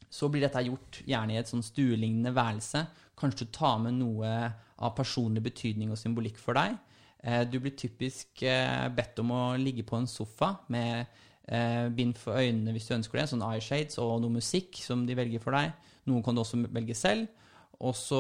[0.10, 2.86] så blir dette gjort gjerne i et sånn stuelignende værelse.
[3.18, 4.34] Kanskje du tar med noe
[4.78, 6.78] av personlig betydning og symbolikk for deg.
[7.24, 11.08] Eh, Du blir typisk eh, bedt om å ligge på en sofa med
[11.48, 15.06] eh, bind for øynene hvis du ønsker det, sånn eye shades og noe musikk som
[15.08, 15.74] de velger for deg.
[16.08, 17.28] Noen kan du også velge selv.
[17.78, 18.18] Og så,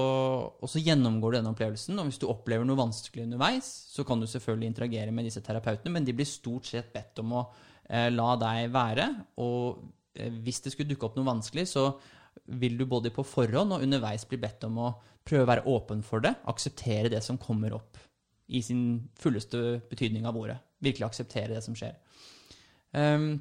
[0.62, 4.21] og så gjennomgår du denne opplevelsen, og hvis du opplever noe vanskelig underveis, så kan
[4.21, 7.41] du selvfølgelig interagere med disse terapeutene, men de blir stort sett bedt om å
[7.89, 9.08] eh, la deg være.
[9.41, 9.80] Og
[10.43, 11.89] hvis det skulle dukke opp noe vanskelig, så
[12.60, 14.93] vil du både på forhånd og underveis bli bedt om å
[15.27, 17.99] prøve å være åpen for det, akseptere det som kommer opp
[18.47, 20.58] i sin fulleste betydning av ordet.
[20.84, 21.97] Virkelig akseptere det som skjer.
[22.95, 23.34] Ehm,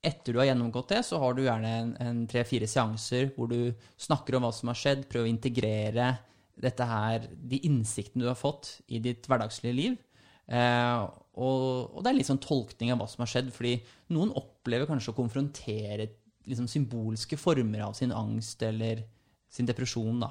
[0.00, 4.46] etter du har gjennomgått det, så har du gjerne tre-fire seanser hvor du snakker om
[4.46, 6.12] hva som har skjedd, prøver å integrere
[6.60, 9.98] dette her, de innsiktene du har fått i ditt hverdagslige liv.
[10.48, 11.02] Eh,
[11.40, 13.76] og, og det er litt sånn tolkning av hva som har skjedd, fordi
[14.14, 16.08] noen opplever kanskje å konfrontere
[16.48, 19.04] liksom, symbolske former av sin angst eller
[19.50, 20.20] sin depresjon.
[20.20, 20.30] da.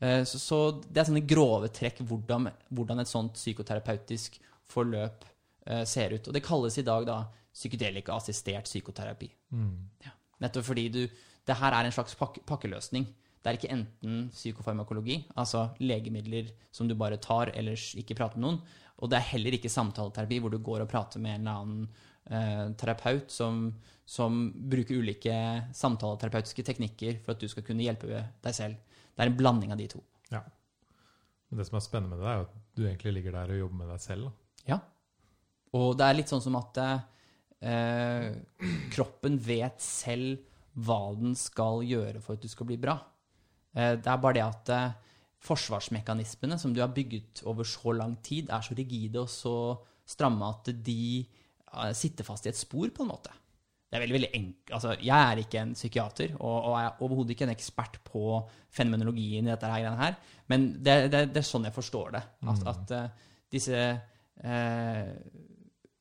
[0.00, 5.24] Eh, Så, så det er sånne grove trekk hvordan, hvordan et sånt psykoterapeutisk forløp
[5.66, 6.28] eh, ser ut.
[6.28, 7.20] Og det kalles i dag da
[7.52, 9.28] psykedelika-assistert psykoterapi.
[10.04, 10.12] Ja.
[10.40, 11.02] Nettopp fordi du
[11.46, 13.06] Det her er en slags pakke, pakkeløsning.
[13.40, 18.46] Det er ikke enten psykofarmakologi, altså legemidler som du bare tar, ellers ikke prater med
[18.46, 18.60] noen.
[19.00, 21.86] Og det er heller ikke samtaleterapi hvor du går og prater med en eller annen
[22.28, 23.62] eh, terapeut som,
[24.04, 25.36] som bruker ulike
[25.76, 28.76] samtaleterapeutiske teknikker for at du skal kunne hjelpe deg selv.
[29.14, 30.02] Det er en blanding av de to.
[30.28, 30.44] Ja.
[31.48, 33.62] Men det som er spennende med det, er jo at du egentlig ligger der og
[33.64, 34.28] jobber med deg selv.
[34.28, 34.74] Da.
[34.74, 34.78] Ja.
[35.80, 38.28] Og det er litt sånn som at eh,
[38.92, 40.44] kroppen vet selv
[40.80, 42.98] hva den skal gjøre for at du skal bli bra.
[43.76, 48.16] Eh, det er bare det at eh, forsvarsmekanismene som du har bygget over så lang
[48.22, 49.54] tid, er så rigide og så
[50.10, 53.34] stramme at de eh, sitter fast i et spor, på en måte.
[53.90, 57.34] Det er veldig, veldig enk Altså, jeg er ikke en psykiater, og, og er overhodet
[57.34, 58.38] ikke en ekspert på
[58.70, 62.22] fenomenologien i dette her, men det, det, det er sånn jeg forstår det.
[62.52, 65.08] At, at eh, disse eh,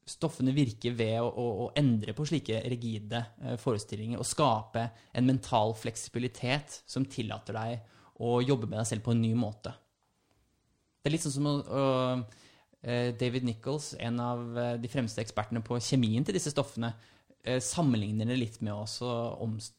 [0.09, 5.27] stoffene virker ved å, å, å endre på slike rigide eh, forestillinger og skape en
[5.29, 7.95] mental fleksibilitet som tillater deg
[8.25, 9.71] å jobbe med deg selv på en ny måte.
[10.99, 11.85] Det er litt sånn som å, å
[12.83, 16.91] eh, David Nichols, en av eh, de fremste ekspertene på kjemien til disse stoffene,
[17.63, 18.83] sammenligner det litt med å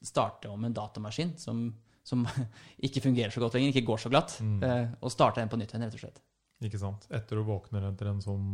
[0.01, 1.59] starte om en datamaskin som,
[2.03, 2.23] som
[2.88, 4.95] ikke fungerer så godt lenger, ikke går så glatt, Mm.
[4.97, 6.23] og starte den på nytt igjen, rett og slett.
[6.64, 7.05] Ikke sant?
[7.12, 8.47] Etter du våkner etter en sånn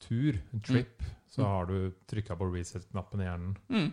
[0.00, 1.46] tur, en trip, så Mm.
[1.50, 3.56] har du trykka på reset-knappen i hjernen.
[3.68, 3.92] Mm.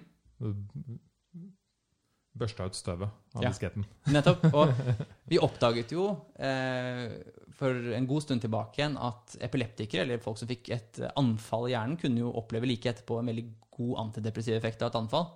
[2.35, 3.49] Børsta ut støvet av Ja.
[3.49, 3.85] disketten.
[4.11, 4.43] Nettopp.
[4.53, 4.73] Og
[5.31, 7.13] vi oppdaget jo eh,
[7.55, 11.71] for en god stund tilbake igjen at epileptikere, eller folk som fikk et anfall i
[11.71, 13.45] hjernen, kunne jo oppleve like etterpå en veldig
[13.77, 15.29] god antidepressiv effekt av et anfall.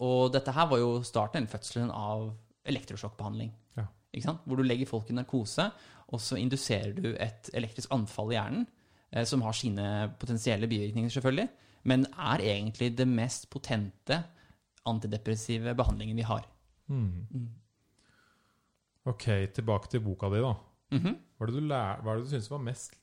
[0.00, 2.28] Og dette her var jo starten, eller fødselen av
[2.64, 3.50] elektrosjokkbehandling.
[3.76, 3.88] Ja.
[4.14, 4.40] Ikke sant?
[4.46, 5.66] Hvor du legger folk i narkose,
[6.10, 8.66] og så induserer du et elektrisk anfall i hjernen,
[9.26, 9.86] som har sine
[10.20, 11.48] potensielle bivirkninger, selvfølgelig,
[11.90, 14.20] men er egentlig det mest potente
[14.86, 16.46] antidepressive behandlingen vi har.
[16.90, 17.26] Mm.
[17.30, 17.48] Mm.
[19.10, 20.54] Ok, tilbake til boka di, da.
[20.94, 21.16] Mhm.
[21.36, 22.96] Hva er det du, lær, det du syns var mest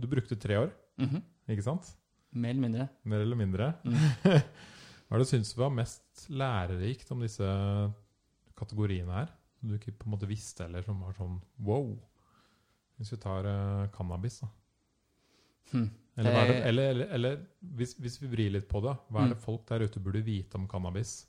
[0.00, 1.22] Du brukte tre år, -hmm.
[1.48, 1.96] ikke sant?
[2.32, 2.88] Mer eller mindre.
[3.04, 3.72] Mer eller mindre.
[3.84, 3.94] Mm.
[5.08, 7.46] Hva er det du syns var mest lærerikt om disse
[8.56, 9.32] kategoriene her?
[9.58, 11.98] Som du ikke på en måte visste, eller som var sånn wow?
[12.96, 14.48] Hvis vi tar uh, cannabis, da.
[15.72, 15.90] Hm.
[16.20, 16.68] Eller, er det, Eh.
[16.68, 17.36] eller, eller, eller
[17.76, 19.44] hvis, hvis vi vrir litt på det, hva er det Mm.
[19.44, 21.26] folk der ute burde vite om cannabis?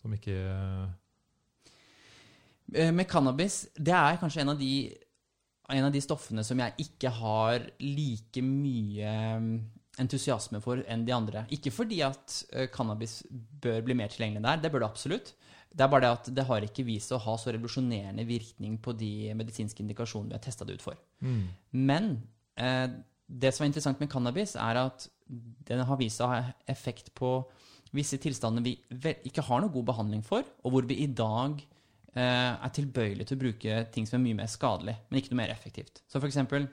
[0.00, 0.88] Som ikke eh,
[2.74, 4.72] Eh, Med cannabis, det er kanskje en av de,
[5.72, 9.54] en av de stoffene som jeg ikke har like mye mm,
[10.04, 11.46] entusiasme for enn de andre.
[11.50, 12.42] Ikke fordi at
[12.74, 15.32] cannabis bør bli mer tilgjengelig der, det bør det absolutt.
[15.72, 18.78] Det er bare det at det har ikke vist seg å ha så revolusjonerende virkning
[18.84, 20.96] på de medisinske indikasjonene vi har testa det ut for.
[21.24, 21.42] mm,
[21.72, 22.22] Men
[22.56, 22.88] eh,
[23.28, 25.08] det som er interessant med cannabis, er at
[25.68, 27.42] den har vist seg å ha effekt på
[27.96, 28.74] visse tilstander vi
[29.28, 31.60] ikke har noe god behandling for, og hvor vi i dag
[32.14, 35.42] eh, er tilbøyelige til å bruke ting som er mye mer skadelig, men ikke noe
[35.42, 36.02] mer effektivt.
[36.08, 36.68] Så eksempel,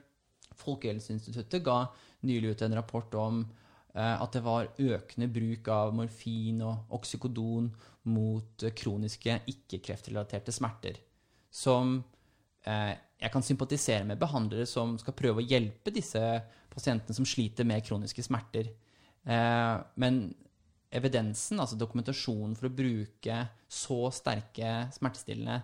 [0.56, 1.82] Folkehelseinstituttet ga
[2.28, 7.70] nylig ut en rapport om eh, at det var økende bruk av morfin og oksykodon
[8.12, 11.00] mot eh, kroniske ikke-kreftrelaterte smerter,
[11.52, 11.98] som
[12.66, 16.22] jeg kan sympatisere med behandlere som skal prøve å hjelpe disse
[16.72, 18.72] pasientene som sliter med kroniske smerter.
[19.26, 20.20] Eh, men
[20.96, 23.38] evidensen, altså dokumentasjonen for å bruke
[23.72, 25.60] så sterke smertestillende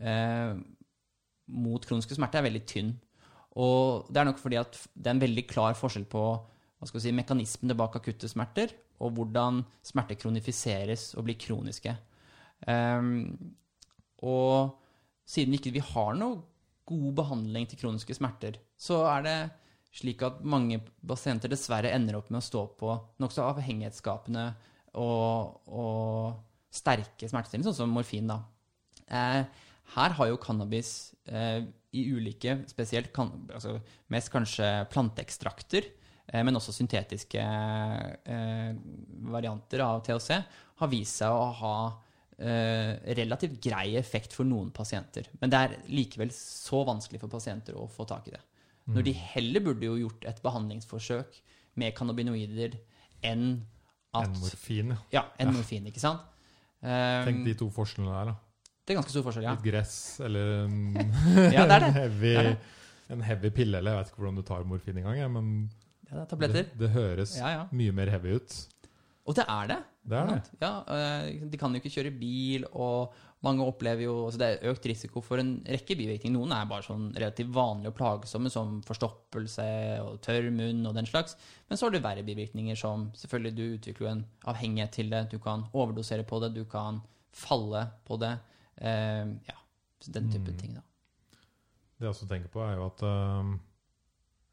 [0.00, 0.54] eh,
[1.52, 2.94] mot kroniske smerter, er veldig tynn.
[3.60, 6.24] Og det er nok fordi at det er en veldig klar forskjell på
[6.96, 11.92] si, mekanismene bak akutte smerter, og hvordan smerter kronifiseres og blir kroniske.
[14.22, 14.81] Og
[15.32, 16.42] siden ikke vi har noe
[16.88, 19.36] god behandling til kroniske smerter, så er det
[19.92, 24.46] slik at mange pasienter dessverre ender opp med å stå på nokså avhengighetsskapende
[25.00, 28.30] og, og sterke smertestillende, sånn som morfin.
[28.32, 28.38] da.
[29.12, 29.44] Eh,
[29.96, 33.76] her har jo cannabis eh, i ulike, spesielt kan, altså
[34.12, 35.90] mest kanskje planteekstrakter,
[36.32, 38.70] eh, men også syntetiske eh,
[39.32, 40.30] varianter av THC,
[40.80, 41.76] har vist seg å ha
[42.42, 45.28] relativt grei effekt for noen pasienter.
[45.40, 48.40] Men det er likevel så vanskelig for pasienter å få tak i det.
[48.92, 51.36] Når de heller burde jo gjort et behandlingsforsøk
[51.78, 52.74] med cannabinoider
[53.22, 53.60] enn
[54.12, 54.96] at en morfin.
[55.14, 55.22] ja.
[55.38, 55.52] Enn Ja.
[55.54, 56.20] morfin, ikke sant?
[56.82, 58.34] Um, Tenk de to forskjellene der, da.
[58.84, 59.52] det er ganske stor forskjell, ja.
[59.54, 60.96] Litt gress eller en,
[61.54, 61.92] Ja, det er det.
[62.00, 63.78] heavy, Det er en heavy pille.
[63.78, 65.70] Eller jeg vet ikke hvordan du tar morfin engang, men
[66.10, 67.36] ja det det, det høres
[67.72, 68.58] mye mer heavy ut.
[69.26, 69.76] Og det er det.
[70.10, 70.38] Det er det.
[70.60, 73.12] Ja, øh, De kan jo ikke kjøre bil, og
[73.46, 76.34] mange opplever jo altså Det er økt risiko for en rekke bivirkninger.
[76.34, 79.66] Noen er bare sånn relativt vanlige og plagsomme, som forstoppelse
[80.02, 81.36] og tørr munn og den slags.
[81.68, 85.22] Men så har du verre bivirkninger som selvfølgelig du utvikler en avhengighet til det.
[85.30, 86.98] Du kan overdosere på det, du kan
[87.32, 88.34] falle på det.
[88.82, 89.58] Uh, ja,
[90.10, 90.58] den type Mm.
[90.58, 90.82] ting, da.
[91.98, 93.54] Det jeg også tenker på, er jo at uh,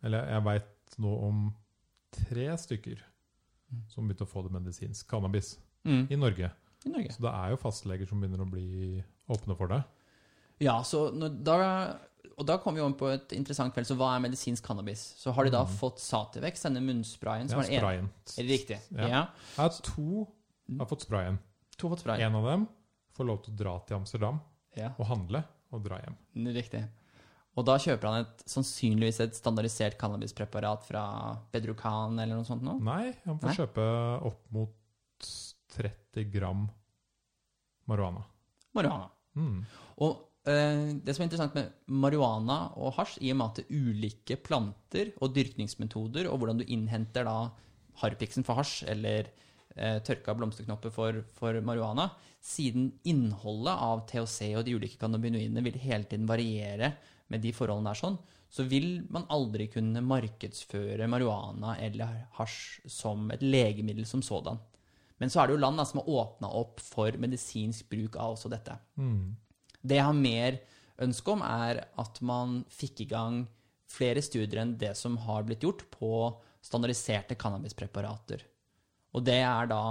[0.04, 1.40] Eller jeg veit nå om
[2.14, 3.02] tre stykker.
[3.92, 6.08] Som begynte å få det medisinsk cannabis Mm.
[6.12, 6.52] i Norge.
[6.86, 7.12] I Norge.
[7.16, 9.84] Så det er jo fastleger som begynner å bli åpne for det.
[10.60, 11.56] Ja, så når, da,
[12.36, 13.88] og da kommer vi over på et interessant felt.
[13.88, 15.02] Så hva er medisinsk cannabis?
[15.20, 15.78] Så har de da mm.
[15.80, 18.10] fått Sativex, denne munnsprayen som Ja, er en, sprayen.
[18.36, 18.80] Er det riktig?
[18.92, 19.08] Ja.
[19.08, 19.22] Ja.
[19.56, 20.28] Jeg har to
[20.80, 21.40] har fått sprayen.
[21.78, 22.28] To har fått sprayen.
[22.28, 22.68] En av dem
[23.16, 24.42] får lov til å dra til Amsterdam
[24.78, 26.16] Ja, og handle og dra hjem.
[26.48, 26.84] er riktig.
[27.60, 31.04] Og da kjøper han et, sannsynligvis et standardisert cannabispreparat fra
[31.52, 32.78] Bedrocan eller noe sånt Nå.
[32.86, 33.56] Nei, han får Nei?
[33.58, 33.88] kjøpe
[34.30, 35.30] opp mot
[35.76, 36.64] 30 gram
[37.90, 38.24] marihuana.
[38.78, 39.10] Marihuana.
[39.36, 39.60] Mm.
[40.06, 43.66] Og eh, det som er interessant med marihuana og hasj, i og med at det
[43.66, 47.38] er ulike planter og dyrkningsmetoder, og hvordan du innhenter da
[48.00, 49.28] harpiksen for hasj eller
[49.76, 55.82] eh, tørka blomsterknopper for, for marihuana, siden innholdet av THC og de ulike cannabinoidene vil
[55.84, 56.94] hele tiden variere
[57.30, 58.18] med de forholdene der sånn,
[58.50, 64.58] så vil man aldri kunne markedsføre marihuana eller hasj som et legemiddel som sådan.
[65.20, 68.38] Men så er det jo land da, som har åpna opp for medisinsk bruk av
[68.38, 68.78] også dette.
[68.98, 69.36] Mm.
[69.82, 70.60] Det jeg har mer
[71.06, 73.44] ønske om, er at man fikk i gang
[73.90, 76.12] flere studier enn det som har blitt gjort på
[76.66, 78.44] standardiserte cannabispreparater.
[79.16, 79.84] Og det er da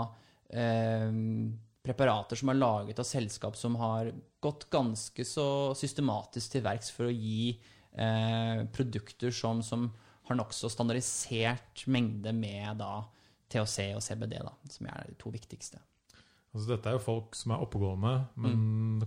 [0.51, 1.12] eh,
[1.89, 4.12] preparater som er laget av selskap som har
[4.45, 7.51] gått ganske så systematisk til verks for å gi
[7.97, 9.89] eh, produkter som, som
[10.28, 13.01] har nokså standardisert mengde med da
[13.49, 15.80] THC og CBD, da, som er de to viktigste.
[16.53, 19.01] Altså, dette er jo folk som er oppegående, men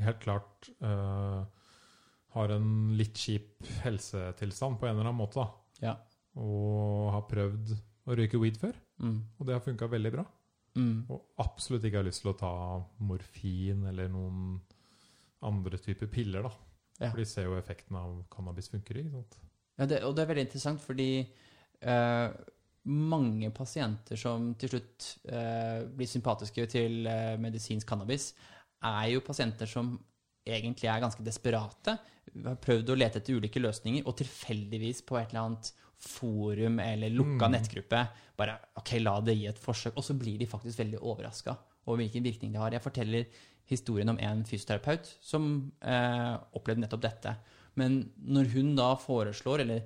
[0.00, 1.40] helt klart eh,
[2.36, 2.68] har en
[2.98, 5.42] litt kjip helsetilstand på en eller annen måte.
[5.82, 5.96] Ja.
[6.38, 7.74] Og har prøvd
[8.06, 9.16] å røyke weed før, Mm.
[9.40, 10.22] og det har funka veldig bra.
[10.78, 11.06] Mm.
[11.10, 12.52] Og absolutt ikke har lyst til å ta
[13.02, 14.58] morfin eller noen
[15.46, 16.52] andre typer piller, da.
[17.00, 17.08] Ja.
[17.08, 19.38] For de ser jo effekten av cannabis funker, ikke sant.
[19.80, 22.26] Ja, det, og det er veldig interessant, fordi eh,
[22.92, 28.34] mange pasienter som til slutt eh, blir sympatiske til eh, medisinsk cannabis,
[28.84, 29.94] er jo pasienter som
[30.44, 31.96] egentlig er ganske desperate,
[32.44, 37.10] har prøvd å lete etter ulike løsninger, og tilfeldigvis på et eller annet forum eller
[37.12, 37.52] lukka Mm.
[37.52, 38.02] nettgruppe
[38.40, 39.92] bare OK, la det gi et forsøk.
[39.96, 42.70] Og så blir de faktisk veldig overraska over hvilken virkning det har.
[42.72, 43.26] Jeg forteller
[43.70, 47.36] historien om en fysioterapeut som eh, opplevde nettopp dette.
[47.76, 49.82] Men når hun da foreslår, eller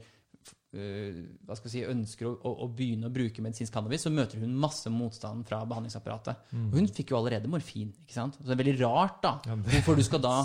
[0.73, 4.11] eh, hva skal jeg si, ønsker å, å, å begynne å bruke medisinsk cannabis, så
[4.15, 6.49] møter hun masse motstand fra behandlingsapparatet.
[6.55, 7.93] Og hun fikk jo allerede morfin.
[8.07, 8.39] ikke sant?
[8.41, 10.39] Så det er veldig rart da, Ja, hvorfor du skal da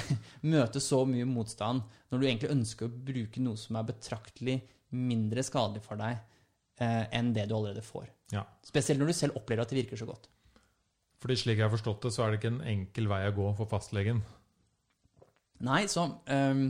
[0.54, 4.60] møte så mye motstand når du egentlig ønsker å bruke noe som er betraktelig
[4.92, 6.18] mindre skadelig for deg
[6.82, 8.06] eh, enn det du allerede får.
[8.34, 8.44] Ja.
[8.64, 10.28] Spesielt når du selv opplever at det virker så godt.
[11.22, 13.50] Fordi slik jeg har forstått det, så er det ikke en enkel vei å gå
[13.58, 14.22] for fastlegen.
[15.62, 16.64] Nei, så um,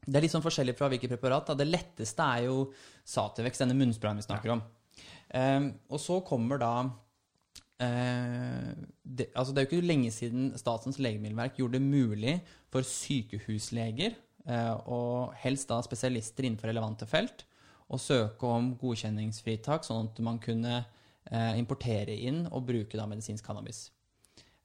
[0.00, 1.50] Det er litt sånn forskjellig fra hvilket preparat.
[1.50, 1.58] Da.
[1.58, 2.70] Det letteste er jo
[3.04, 4.62] Sativex, denne munnsprayen vi snakker om.
[5.34, 6.72] Um, og så kommer da
[7.82, 8.70] eh,
[9.02, 12.36] det, altså det er jo ikke lenge siden Statens legemiddelverk gjorde det mulig
[12.72, 17.42] for sykehusleger, eh, og helst da spesialister innenfor relevante felt,
[17.86, 20.80] å søke om godkjenningsfritak, sånn at man kunne
[21.30, 23.86] eh, importere inn og bruke da medisinsk cannabis.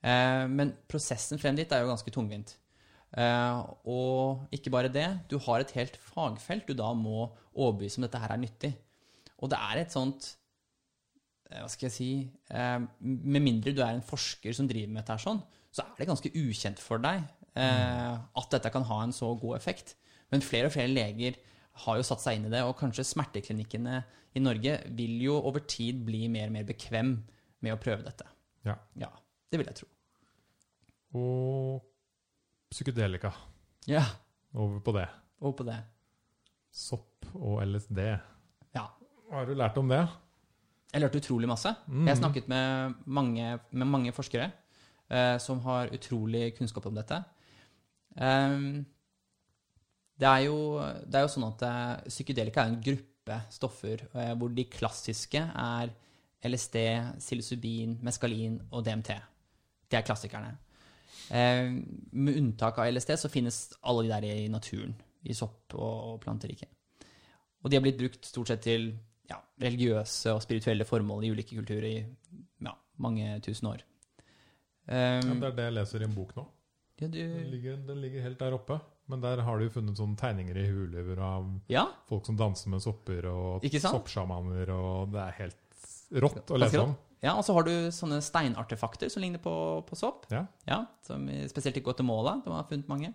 [0.01, 2.55] Eh, men prosessen frem dit er jo ganske tungvint.
[3.11, 3.61] Eh,
[3.91, 8.21] og ikke bare det, du har et helt fagfelt du da må overbevise om dette
[8.21, 8.71] her er nyttig.
[9.41, 10.27] Og det er et sånt
[11.49, 12.09] eh, Hva skal jeg si
[12.53, 15.41] eh, Med mindre du er en forsker som driver med dette her sånn,
[15.73, 19.57] så er det ganske ukjent for deg eh, at dette kan ha en så god
[19.57, 19.95] effekt.
[20.31, 21.35] Men flere og flere leger
[21.83, 23.97] har jo satt seg inn i det, og kanskje smerteklinikkene
[24.35, 27.13] i Norge vil jo over tid bli mer og mer bekvem
[27.59, 28.27] med å prøve dette.
[28.67, 28.77] Ja.
[28.95, 29.09] Ja,
[29.51, 29.89] det vil jeg tro.
[31.19, 31.81] Og
[32.71, 33.33] psykedelika.
[33.91, 34.05] Ja,
[34.53, 35.07] Over på det.
[35.39, 35.77] Over på det.
[36.71, 37.99] Sopp og LSD.
[38.75, 38.83] Ja.
[39.31, 40.01] Har du lært om det?
[40.91, 41.71] Jeg lærte utrolig masse.
[41.87, 42.03] Mm.
[42.03, 44.49] Jeg har snakket med mange, med mange forskere
[45.07, 47.21] eh, som har utrolig kunnskap om dette.
[48.19, 48.85] Ehm,
[50.19, 50.57] det, er jo,
[51.05, 55.41] det er jo sånn at eh, psykedelika er en gruppe stoffer eh, hvor de klassiske
[55.41, 55.93] er
[56.47, 56.77] LSD,
[57.21, 59.13] psilocybin, meskalin og DMT.
[59.91, 60.55] Det er klassikerne.
[61.29, 61.69] Eh,
[62.11, 66.19] med unntak av LSD så finnes alle de der i naturen, i sopp- og, og
[66.23, 66.71] planteriket.
[67.61, 68.89] Og de har blitt brukt stort sett til
[69.29, 71.99] ja, religiøse og spirituelle formål i ulike kulturer i
[72.65, 72.73] ja,
[73.05, 73.85] mange tusen år.
[73.85, 73.87] Ja,
[74.91, 76.43] Um, det er det jeg leser i en bok nå.
[77.01, 78.79] Ja, du, Den ligger, den ligger helt der oppe.
[79.11, 82.83] Men der har de funnet sånne tegninger i hulever av ja, folk som danser med
[82.83, 85.87] sopper, og soppsjamaner, og det er helt
[86.23, 86.93] rått å lese om.
[87.25, 89.53] ja, og så har du sånne steinartefakter som ligner på,
[89.87, 90.29] på sopp.
[90.31, 90.45] Ja.
[90.69, 92.37] Ja, som spesielt i Guatemala.
[92.45, 93.11] De har funnet mange.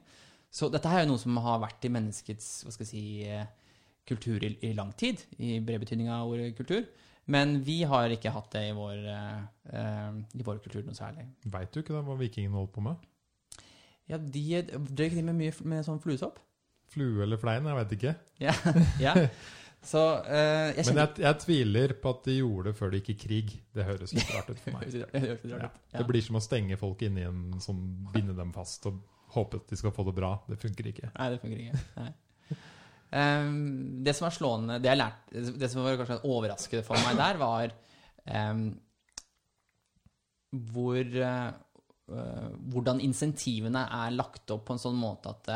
[0.53, 3.07] Så dette her er jo noe som har vært i menneskets hva skal jeg si,
[3.29, 3.49] eh,
[4.07, 6.85] kultur i, i lang tid, i bred betydning av ordet kultur.
[7.33, 9.41] Men vi har ikke hatt det i vår, eh,
[9.75, 11.27] eh, i vår kultur noe særlig.
[11.51, 13.03] Veit du ikke det, hva vikingene holdt på med?
[14.11, 16.41] Ja, de Drøy ikke de med mye med sånn fluesopp?
[16.93, 17.67] Flue eller flein?
[17.67, 18.13] Jeg veit ikke.
[18.43, 18.55] Ja.
[19.07, 19.15] ja.
[19.87, 23.11] Så uh, jeg Men jeg, jeg tviler på at de gjorde det før de gikk
[23.13, 23.53] i krig.
[23.75, 24.87] Det høres litt rart ut for meg.
[24.95, 25.71] Det rart Ja.
[25.99, 27.83] Det blir som å stenge folk inne i en sånn
[28.15, 29.03] Binde dem fast og
[29.37, 30.37] håpe at de skal få det bra.
[30.49, 31.11] Det funker ikke.
[31.15, 32.09] Nei, det funker ikke.
[33.15, 37.21] Ehm, det som var slående Det jeg lærte Det som var kanskje overraskende for meg
[37.21, 37.75] der, var
[38.51, 38.65] um,
[40.57, 41.51] hvor eh,
[42.07, 45.49] Hvordan insentivene er lagt opp på en sånn måte at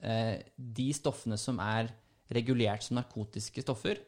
[0.00, 1.90] eh, de stoffene som er
[2.32, 4.00] regulert som narkotiske stoffer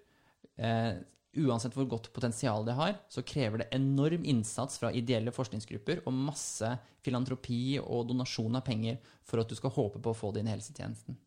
[0.57, 0.97] eh,
[1.37, 6.15] Uansett hvor godt potensial de har, så krever det enorm innsats fra ideelle forskningsgrupper og
[6.17, 6.71] masse
[7.05, 10.49] filantropi og donasjon av penger for at du skal håpe på å få det inn
[10.49, 11.19] i helsetjenesten.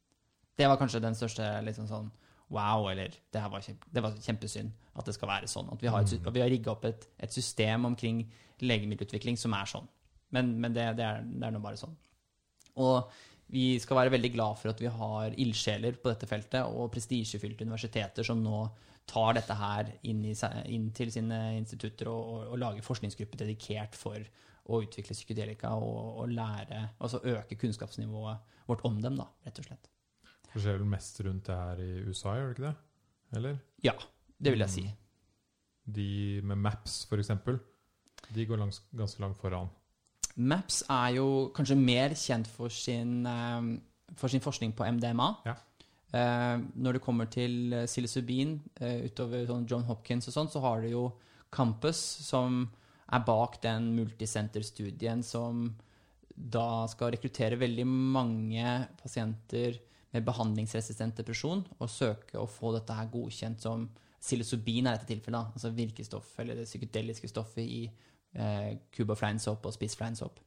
[0.58, 2.10] Det var kanskje den største liksom sånn,
[2.50, 5.70] wow, eller det, var, kjempe, det var kjempesynd at det skal være sånn.
[5.76, 8.26] At vi har, et, har rigga opp et, et system omkring
[8.66, 9.86] legemiddelutvikling som er sånn.
[10.36, 11.95] Men, men det, det, er, det er nå bare sånn.
[12.80, 13.09] Og
[13.49, 17.65] vi skal være veldig glad for at vi har ildsjeler på dette feltet, og prestisjefylte
[17.65, 18.67] universiteter som nå
[19.09, 20.36] tar dette her inn, i,
[20.69, 24.21] inn til sine institutter og, og, og lager forskningsgrupper dedikert for
[24.69, 29.65] å utvikle psykedelika og, og lære, altså øke kunnskapsnivået vårt om dem, da, rett og
[29.65, 29.89] slett.
[30.49, 32.75] Det skjer vel mest rundt det her i USA, gjør det ikke det?
[33.39, 33.57] Eller?
[33.86, 33.95] Ja,
[34.38, 34.86] det vil jeg si.
[35.89, 36.11] De
[36.45, 37.57] med Maps, eksempel,
[38.36, 39.69] de går langs, ganske langt foran.
[40.39, 45.29] MAPS er jo kanskje mer kjent for sin, eh, for sin forskning på MDMA.
[45.45, 45.55] Ja.
[46.13, 50.81] Eh, når det kommer til eh, psilocybin, utover sånn John Hopkins og sånn, så har
[50.81, 51.03] du jo
[51.51, 52.69] Campus, som
[53.11, 55.75] er bak den multisenterstudien som
[56.35, 59.79] da skal rekruttere veldig mange pasienter
[60.13, 65.53] med behandlingsresistent depresjon og søke å få dette her godkjent som psilocybin er dette tilfellet,
[65.55, 67.83] altså virkestoffet eller det psykedeliske stoffet i
[68.36, 70.39] eh, Cuba fleinsopp og spiss fleinsopp.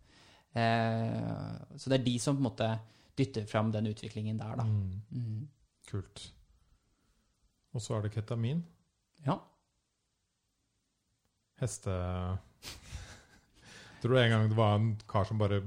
[0.55, 2.68] Eh, så det er de som på en måte
[3.18, 4.64] dytter fram den utviklingen der, da.
[4.64, 5.49] Mm, Mm.
[5.91, 6.33] kult.
[7.74, 8.64] Og så er det ketamin.
[9.26, 9.39] Ja.
[11.61, 11.91] Heste...
[14.03, 15.61] Tror du en gang det var en kar som bare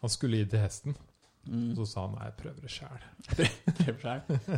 [0.00, 0.96] Han skulle gi til hesten,
[1.48, 1.70] Mm.
[1.70, 3.04] og så sa han nei, jeg prøver det sjæl.
[3.78, 4.48] Prøver selv.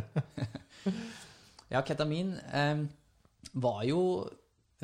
[1.71, 2.81] ja, ketamin eh,
[3.53, 3.99] var jo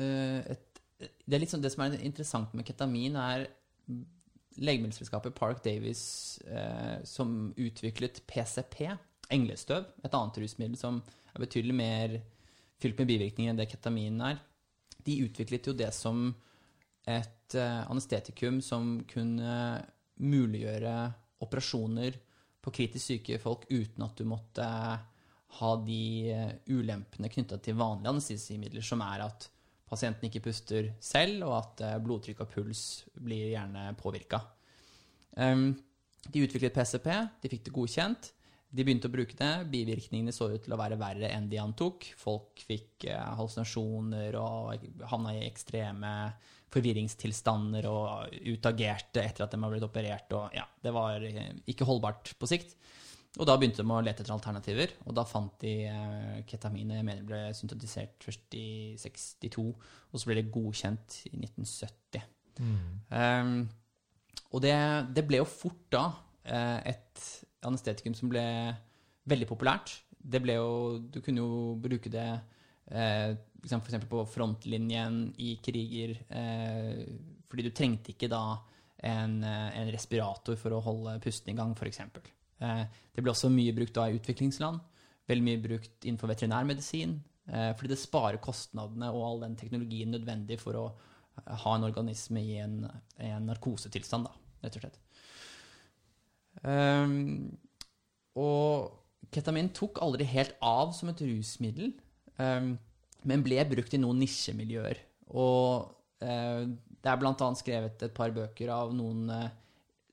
[0.00, 0.62] eh, et
[0.98, 3.46] Det er litt sånn, det som er interessant med ketamin, er
[4.58, 6.02] legemiddelselskapet Park Davies
[6.46, 8.88] eh, som utviklet PCP,
[9.30, 11.02] englestøv, et annet rusmiddel som
[11.34, 12.16] er betydelig mer
[12.82, 14.40] fylt med bivirkninger enn det ketamin er.
[15.04, 16.32] De utviklet jo det som
[17.08, 19.52] et eh, anestetikum som kunne
[20.18, 20.94] muliggjøre
[21.44, 22.18] operasjoner
[22.64, 24.66] på kritisk syke folk uten at du måtte
[25.58, 26.02] ha de
[26.34, 29.48] eh, ulempene knytta til vanlige anestesimidler, som er at
[29.90, 32.82] pasienten ikke puster selv, og at eh, blodtrykk og puls
[33.18, 34.42] blir gjerne påvirka.
[35.38, 37.08] de utviklet PCP,
[37.42, 38.32] de fikk det godkjent.
[38.68, 39.52] De begynte å bruke det.
[39.72, 42.10] Bivirkningene så ut til å være verre enn de antok.
[42.20, 46.12] Folk fikk eh, hallusinasjoner og havna i ekstreme
[46.68, 50.36] forvirringstilstander og utagerte etter at de har blitt operert.
[50.36, 52.76] Og ja, det var eh, ikke holdbart på sikt.
[53.36, 56.94] Og da begynte de å lete etter alternativer, og da fant de eh, ketamin.
[56.96, 62.24] Jeg mener det ble syntetisert først i 62, og så ble det godkjent i 1970.
[62.58, 62.78] Mm.
[63.12, 63.52] Um,
[64.56, 64.74] og det,
[65.14, 66.06] det ble jo fort da
[66.48, 67.26] eh, et
[67.68, 68.44] anestetikum som ble
[69.28, 69.92] veldig populært.
[70.18, 70.72] Det ble jo,
[71.12, 72.30] du kunne jo bruke det
[72.90, 77.04] eh, for eksempel på frontlinjen i kriger, eh,
[77.48, 78.42] fordi du trengte ikke da
[79.04, 82.00] en, eh, en respirator for å holde pusten i gang, f.eks.
[82.64, 82.84] Eh,
[83.14, 84.80] det ble også mye brukt da i utviklingsland,
[85.28, 87.18] veldig mye brukt innenfor veterinærmedisin,
[87.52, 90.86] eh, fordi det sparer kostnadene og all den teknologien nødvendig for å
[91.46, 92.80] ha en organisme i en,
[93.22, 94.98] en narkosetilstand, da, rett og slett.
[96.64, 97.52] Um,
[98.38, 101.92] og ketamin tok aldri helt av som et rusmiddel,
[102.40, 102.72] um,
[103.28, 105.02] men ble brukt i noen nisjemiljøer.
[105.38, 105.88] Og
[106.24, 109.48] uh, det er annet skrevet et par bøker av noen uh,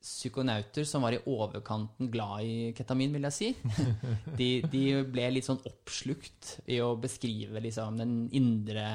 [0.06, 3.50] psykonauter som var i overkanten glad i ketamin, vil jeg si.
[4.40, 8.86] De, de ble litt sånn oppslukt i å beskrive liksom, den indre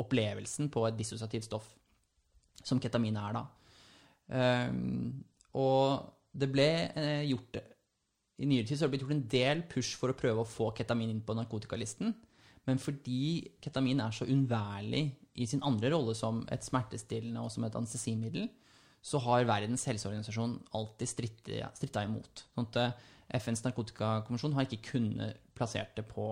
[0.00, 1.68] opplevelsen på et dissosiativt stoff,
[2.64, 3.44] som ketamin er, da.
[4.30, 5.24] Um,
[5.58, 7.56] og det ble eh, gjort
[8.38, 10.48] I nyere tid så har det blitt gjort en del push for å prøve å
[10.48, 12.12] få ketamin inn på narkotikalisten.
[12.68, 15.08] Men fordi ketamin er så unnværlig
[15.40, 18.46] i sin andre rolle som et smertestillende og som et anestesimiddel,
[19.00, 22.44] så har Verdens helseorganisasjon alltid stritta, imot.
[22.54, 23.08] Sånn at eh,
[23.40, 26.26] FNs narkotikakommisjon har ikke kunnet plassert det på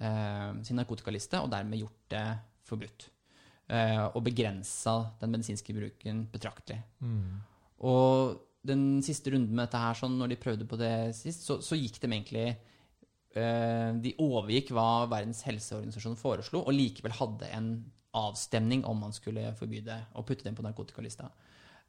[0.00, 2.26] eh, sin narkotikaliste, og dermed gjort det
[2.68, 3.08] forbudt.
[3.68, 6.80] Eh, og begrensa den medisinske bruken betraktelig.
[7.04, 7.42] Mm.
[7.84, 8.38] Og
[8.68, 11.76] den siste runden med dette her, sånn, når de prøvde på det sist, så, så
[11.78, 17.70] gikk de egentlig eh, De overgikk hva Verdens helseorganisasjon foreslo, og likevel hadde en
[18.18, 21.28] avstemning om man skulle forby det og putte det på narkotikalista.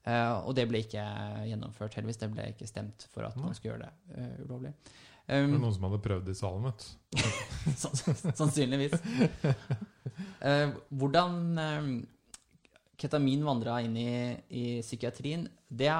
[0.08, 1.04] Eh, og det ble ikke
[1.50, 2.22] gjennomført, heldigvis.
[2.22, 4.74] Det ble ikke stemt for at man skulle gjøre det uh, ulovlig.
[4.74, 8.30] Det Um, var noen som hadde prøvd det i salen, vet du.
[8.40, 8.96] Sannsynligvis.
[10.42, 11.90] Uh, hvordan eh,
[12.98, 14.14] ketamin vandra inn i,
[14.50, 15.92] i psykiatrien, det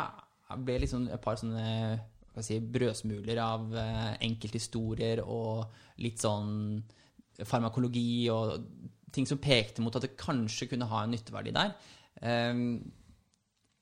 [0.66, 2.00] ble liksom et par sånne
[2.42, 3.70] si, brødsmuler av
[4.26, 5.68] enkelthistorier og
[6.02, 6.82] litt sånn
[7.46, 8.56] farmakologi og
[9.14, 11.76] ting som pekte mot at det kanskje kunne ha en nytteverdi der.
[12.18, 12.64] Eh,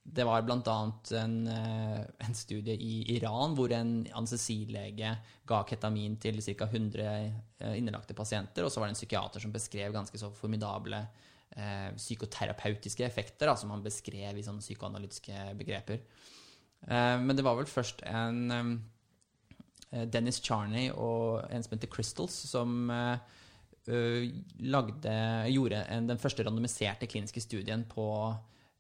[0.07, 0.75] det var bl.a.
[1.19, 5.13] En, eh, en studie i Iran hvor en anestesilege
[5.47, 6.67] ga ketamin til ca.
[6.67, 11.01] 100 innelagte pasienter, og så var det en psykiater som beskrev ganske så formidable
[11.55, 16.01] eh, psykoterapeutiske effekter, da, som han beskrev i sånne psykoanalytiske begreper.
[16.81, 22.35] Eh, men det var vel først en eh, Dennis Charney og en som heter Crystals,
[22.51, 23.17] som eh,
[24.67, 25.15] lagde,
[25.53, 28.07] gjorde en, den første randomiserte kliniske studien på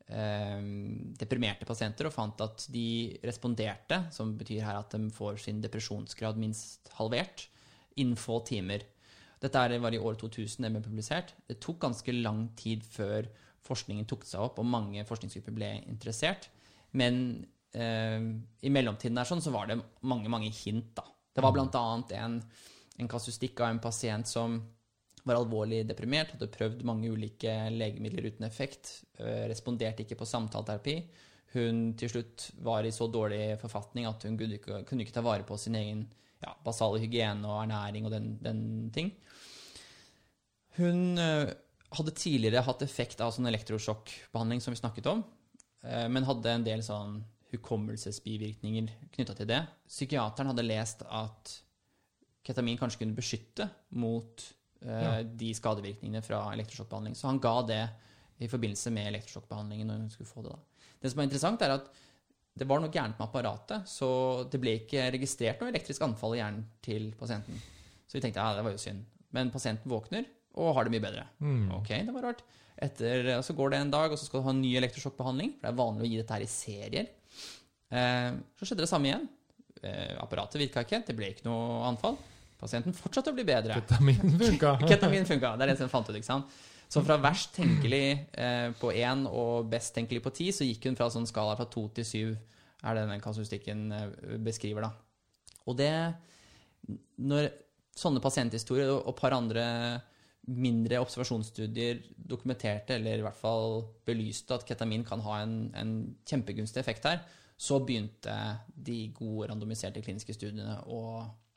[0.07, 6.39] deprimerte pasienter og fant at de responderte, som betyr her at de får sin depresjonsgrad
[6.39, 7.49] minst halvert,
[7.99, 8.85] innen få timer.
[9.41, 11.33] Dette var i år 2000 det ble publisert.
[11.45, 13.27] Det tok ganske lang tid før
[13.67, 16.47] forskningen tok seg opp, og mange forskningsgrupper ble interessert.
[16.97, 17.43] Men
[17.75, 18.31] eh,
[18.63, 20.93] i mellomtiden der sånn, så var det mange, mange hint.
[20.97, 21.05] da.
[21.35, 21.83] Det var bl.a.
[22.17, 22.39] En,
[22.97, 24.61] en kasustikk av en pasient som
[25.27, 30.97] var alvorlig deprimert, hadde prøvd mange ulike legemidler uten effekt, eh, responderte ikke på samtaleterapi.
[31.55, 35.23] Hun til slutt var i så dårlig forfatning at hun kunne ikke, kunne ikke ta
[35.25, 36.03] vare på sin egen
[36.43, 38.61] ja, basale hygiene og ernæring og den, den
[38.93, 39.13] ting.
[40.77, 41.49] Hun uh,
[41.97, 45.23] hadde tidligere hatt effekt av sånn elektrosjokkbehandling som vi snakket om,
[45.87, 47.21] uh, men hadde en del sånn
[47.53, 49.63] hukommelsesbivirkninger knytta til det.
[49.87, 51.55] Psykiateren hadde lest at
[52.47, 53.69] ketamin kanskje kunne beskytte
[53.99, 54.43] mot
[54.81, 55.21] ja.
[55.23, 57.15] de skadevirkningene fra elektrosjokkbehandling.
[57.17, 57.83] Så han ga det
[58.43, 60.53] i forbindelse med elektrosjokkbehandlingen når hun skulle få det.
[60.53, 60.85] da.
[61.01, 61.89] Det som er interessant, er at
[62.57, 64.09] det var noe gærent med apparatet, så
[64.49, 67.59] det ble ikke registrert noe elektrisk anfall i hjernen til pasienten.
[68.07, 69.03] Så vi tenkte ja, det var jo synd.
[69.35, 70.25] Men pasienten våkner
[70.57, 71.25] og har det mye bedre.
[71.43, 71.67] Mm.
[71.77, 72.41] Ok, det var rart.
[72.77, 75.53] Etter, så går det en dag, og så skal du ha en ny elektrosjokkbehandling.
[75.57, 77.11] For det er vanlig å gi dette her i serier.
[77.93, 79.27] Eh, så skjedde det samme igjen.
[79.83, 82.17] Eh, apparatet virka ikke, det ble ikke noe anfall.
[82.57, 83.77] Pasienten fortsatte å bli bedre.
[83.81, 84.73] Ketamin funka.
[84.89, 86.15] Ketamin funka, Det er det som fant ut.
[86.17, 86.57] ikke sant?
[86.87, 90.95] Så fra verst tenkelig eh, på én og best tenkelig på ti, så gikk hun
[90.97, 92.35] fra sånn skala fra to til syv,
[92.81, 94.93] er det denne kasustikken eh, beskriver, da.
[95.67, 95.91] Og det
[97.19, 97.49] Når
[97.97, 99.65] sånne pasienthistorier og et par andre
[100.47, 105.91] mindre observasjonsstudier dokumenterte, eller i hvert fall belyste, at ketamin kan ha en, en
[106.29, 107.19] kjempegunstig effekt her,
[107.57, 108.35] så begynte
[108.71, 111.01] de gode randomiserte kliniske studiene å,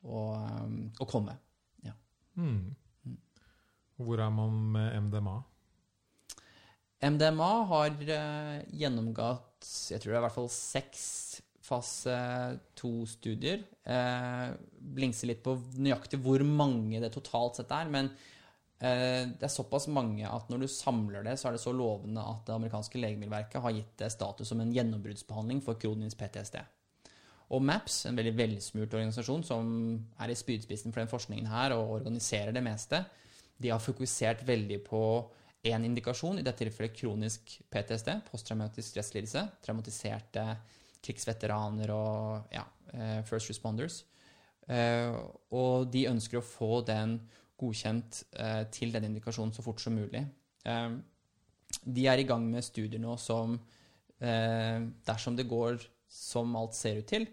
[0.03, 0.25] å,
[0.97, 1.37] å komme.
[1.85, 1.95] Ja.
[2.39, 2.73] Mm.
[4.01, 5.37] Hvor er man med MDMA?
[7.01, 11.05] MDMA har uh, gjennomgått jeg tror det er i hvert fall seks
[11.61, 12.15] fase
[12.77, 13.63] to-studier.
[13.85, 14.47] Eh,
[14.97, 17.89] blingser litt på nøyaktig hvor mange det totalt sett er.
[17.93, 18.09] Men
[18.81, 22.25] eh, det er såpass mange at når du samler det, så er det så lovende
[22.25, 26.59] at det amerikanske legemiddelverket har gitt det status som en gjennombruddsbehandling for kronisk PTSD.
[27.51, 29.71] Og MAPS, en veldig velsmurt organisasjon som
[30.23, 33.01] er i spydspissen for den forskningen her og organiserer det meste,
[33.61, 35.01] de har fokusert veldig på
[35.67, 39.43] én indikasjon, i dette tilfellet kronisk PTSD, posttraumatisk stresslidelse.
[39.61, 40.45] Traumatiserte
[41.05, 44.01] krigsveteraner og ja, eh, first responders.
[44.67, 45.13] Eh,
[45.57, 47.19] og de ønsker å få den
[47.61, 50.23] godkjent eh, til den indikasjonen så fort som mulig.
[51.81, 53.55] De er i gang med studier nå som,
[54.21, 55.79] dersom det går
[56.11, 57.25] som alt ser ut til,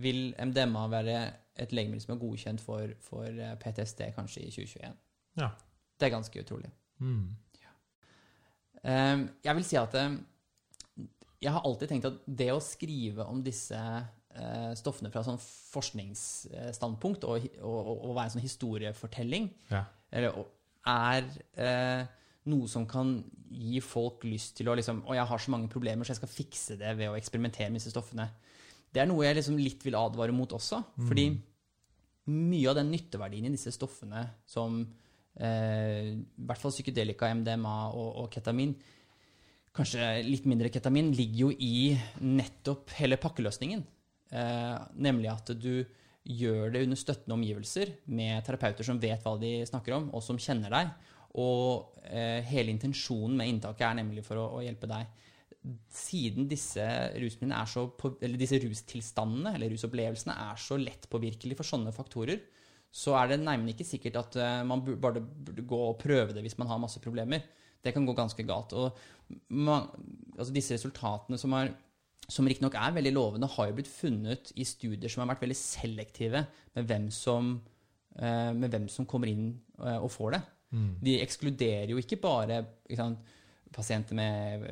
[0.00, 1.16] vil MDMA være
[1.62, 4.94] et legemiddel som er godkjent for, for PTSD kanskje i 2021.
[5.40, 5.50] Ja.
[6.00, 6.70] Det er ganske utrolig.
[7.02, 7.36] Mm.
[7.60, 7.72] Ja.
[9.14, 10.16] Um, jeg vil si at um,
[11.42, 17.26] jeg har alltid tenkt at det å skrive om disse uh, stoffene fra sånn forskningsstandpunkt
[17.28, 19.84] og, og, og, være en sånn historiefortelling, ja.
[20.14, 20.42] eller,
[20.82, 21.28] er
[21.58, 22.02] uh,
[22.50, 23.20] noe som kan
[23.52, 26.32] gi folk lyst til å liksom Og jeg har så mange problemer, så jeg skal
[26.32, 28.26] fikse det ved å eksperimentere med disse stoffene.
[28.92, 30.82] Det er noe jeg liksom litt vil advare mot også.
[31.00, 31.06] Mm.
[31.08, 31.26] Fordi
[32.32, 38.10] mye av den nytteverdien i disse stoffene som eh, i hvert fall psykedelika, MDMA og,
[38.22, 38.74] og, ketamin,
[39.74, 43.82] kanskje litt mindre ketamin, ligger jo i nettopp hele pakkeløsningen.
[44.32, 45.82] Eh, nemlig at du
[46.22, 50.38] gjør det under støttende omgivelser med terapeuter som vet hva de snakker om, og som
[50.38, 50.92] kjenner deg.
[51.42, 55.08] Og eh, hele intensjonen med inntaket er nemlig for å, å hjelpe deg.
[55.94, 56.82] Siden disse
[57.70, 62.40] så på, eller disse rustilstandene eller rusopplevelsene er så lett påvirkelige for sånne faktorer,
[62.92, 66.42] så er det nærmere ikke sikkert at uh, man bare burde gå og prøve det
[66.44, 67.44] hvis man har masse problemer.
[67.82, 68.74] Det kan gå ganske galt.
[69.48, 69.88] Man,
[70.36, 71.72] altså disse resultatene som, er,
[72.28, 75.58] som riktignok er veldig lovende, har jo blitt funnet i studier som har vært veldig
[75.58, 76.44] selektive
[76.76, 77.54] med hvem som,
[78.18, 80.42] uh, med hvem som kommer inn uh, og får det.
[80.72, 80.90] Mm.
[81.04, 83.32] De ekskluderer jo ikke bare ikke sant,
[83.72, 84.68] pasienter med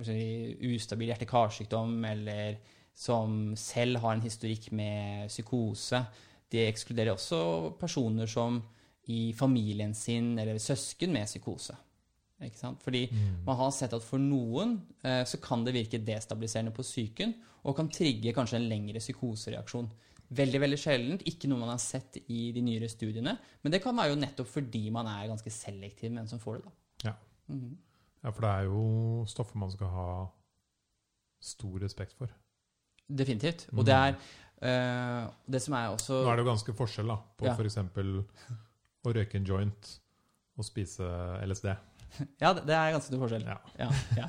[0.00, 2.58] ustabil hjerte-karsykdom eller
[2.96, 6.00] som selv har en historikk med psykose.
[6.50, 8.62] Det ekskluderer også personer som
[9.08, 11.76] i familien sin eller søsken med psykose.
[12.42, 12.82] Ikke sant?
[12.82, 13.44] Fordi Mm.
[13.46, 17.34] man har sett at for noen eh, så kan det virke destabiliserende på psyken,
[17.64, 19.90] og kan trigge kanskje en lengre psykosereaksjon.
[20.30, 23.38] Veldig veldig sjeldent, ikke noe man har sett i de nyere studiene.
[23.62, 26.56] Men det kan være jo nettopp fordi man er ganske selektiv med en som får
[26.56, 26.64] det.
[26.64, 26.70] da.
[27.10, 27.14] Ja.
[27.54, 27.76] Mhm.
[28.26, 28.80] Ja, for det er jo
[29.30, 30.06] stoffer man skal ha
[31.46, 32.32] stor respekt for.
[33.06, 33.68] Definitivt.
[33.70, 33.78] Mm.
[33.78, 34.16] Og det er
[34.66, 37.54] eh, det som er også Nå er det jo ganske forskjell da, på Ja.
[37.54, 37.78] for f.eks.
[39.06, 39.92] å røyke en joint
[40.58, 41.06] og spise
[41.46, 41.70] LSD.
[42.40, 43.42] Ja, det er ganske stor forskjell.
[43.44, 43.56] Ja.
[43.78, 44.26] Ja, ja.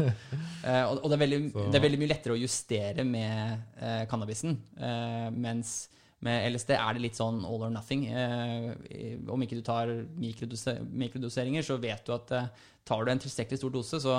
[0.67, 1.37] Eh, og og det, er veldig,
[1.71, 4.57] det er veldig mye lettere å justere med eh, cannabisen.
[4.77, 5.77] eh, mens
[6.25, 8.07] med LSD er det litt sånn all or nothing.
[8.09, 8.71] Eh,
[9.29, 12.49] om ikke du tar mikrodose, mikrodoseringer, så vet du at eh,
[12.87, 14.15] tar du en tilstrekkelig stor dose, så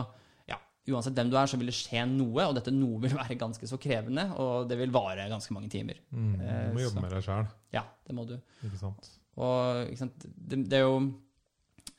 [0.49, 0.59] ja,
[0.93, 2.45] uansett hvem du er, så vil det skje noe.
[2.51, 5.99] Og dette noe vil være ganske så krevende, og det vil vare ganske mange timer.
[6.13, 6.35] Mm.
[6.41, 8.37] Eh, Du må jobbe så- med deg sjæl, Ja, det må du.
[8.65, 9.11] ikke sant.
[9.39, 11.13] Og ikke sant, det, det er jo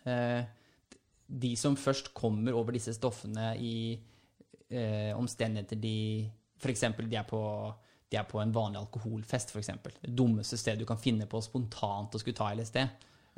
[0.06, 0.46] eh,
[1.30, 4.00] De som først kommer over disse stoffene i
[4.72, 6.82] eh, omstendigheter de F.eks.
[6.98, 7.74] De, er på-
[8.12, 9.70] de er på en vanlig alkoholfest, f.eks.
[10.02, 12.82] Det dummeste stedet du kan finne på spontant å skulle ta LSD.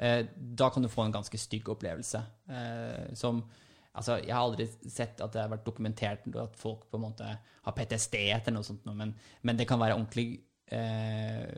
[0.02, 2.24] Eh, da kan du få en ganske stygg opplevelse.
[2.50, 3.44] Eh, som
[3.92, 7.26] Altså, jeg har aldri sett at det har vært dokumentert at folk på en måte
[7.28, 9.10] har PTSD etter noe sånt, men,
[9.44, 10.40] men det kan være ordentlig
[10.72, 11.58] eh,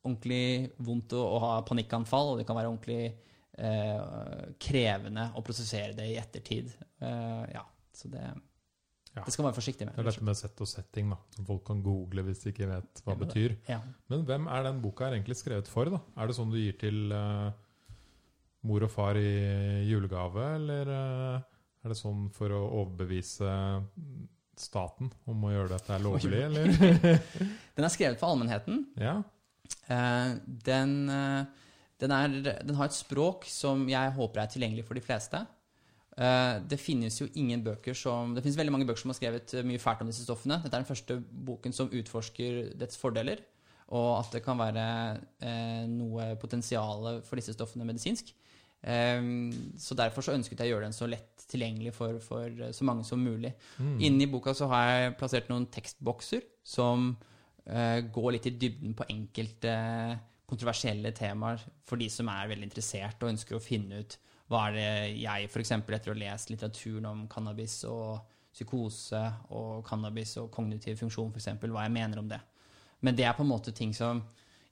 [0.00, 3.02] ordentlig vondt å, å ha panikkanfall, og det kan være ordentlig
[3.60, 6.72] eh, krevende å prosessere det i ettertid.
[7.04, 8.24] Eh, ja, så det,
[9.14, 9.22] Ja.
[9.22, 9.94] det skal man være forsiktig med.
[9.94, 12.70] Det er dette med sett og setting, da, som folk kan google hvis de ikke
[12.72, 13.58] vet hva det betyr.
[13.70, 13.78] Ja.
[14.10, 15.92] Men hvem er den boka egentlig skrevet for?
[15.92, 16.00] da?
[16.16, 17.52] Er det sånn du gir til eh,
[18.64, 21.42] mor og far i julegave, eller eh,
[21.84, 23.50] er det sånn for å overbevise
[24.56, 26.70] staten om å gjøre dette lovlig, eller?
[27.76, 28.86] Den er skrevet for allmennheten.
[29.00, 29.20] ja.
[29.88, 31.44] Eh, den, eh,
[32.00, 35.40] den, er, den har et språk som jeg håper er tilgjengelig for de fleste.
[36.14, 39.80] Det finnes jo ingen bøker som Det finnes veldig mange bøker som har skrevet mye
[39.82, 40.60] fælt om disse stoffene.
[40.62, 41.16] Dette er den første
[41.48, 43.42] boken som utforsker dets fordeler,
[43.88, 44.84] og at det kan være
[45.90, 48.30] noe potensial for disse stoffene medisinsk.
[48.84, 49.20] Eh,
[49.80, 52.84] så derfor så ønsket jeg å gjøre den så lett tilgjengelig for, for eh, så
[52.84, 53.54] mange som mulig.
[53.78, 53.96] Mm.
[54.08, 57.12] Inni boka så har jeg plassert noen tekstbokser som
[57.64, 59.74] eh, går litt i dybden på enkelte
[60.44, 64.18] kontroversielle temaer for de som er veldig interessert og ønsker å finne ut
[64.52, 64.88] hva er det
[65.22, 65.72] jeg, f.eks.
[65.72, 68.18] etter å ha lest litteraturen om cannabis og
[68.54, 69.22] psykose
[69.56, 72.38] og cannabis og kognitiv funksjon, f.eks., hva jeg mener om det.
[73.00, 74.20] Men det er på en måte ting som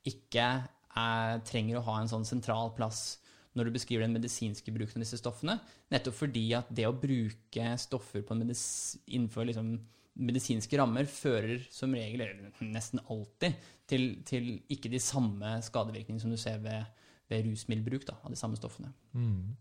[0.06, 3.21] ikke er, trenger å ha en sånn sentral plass
[3.56, 5.58] når du beskriver den medisinske bruken av disse stoffene.
[5.92, 8.64] Nettopp fordi at det å bruke stoffer på en medis
[9.06, 9.74] innenfor liksom
[10.22, 13.56] medisinske rammer fører som regel, eller nesten alltid,
[13.88, 16.84] til, til ikke de samme skadevirkningene som du ser ved,
[17.32, 18.92] ved rusmiddelbruk da, av de samme stoffene.
[19.16, 19.54] Mm.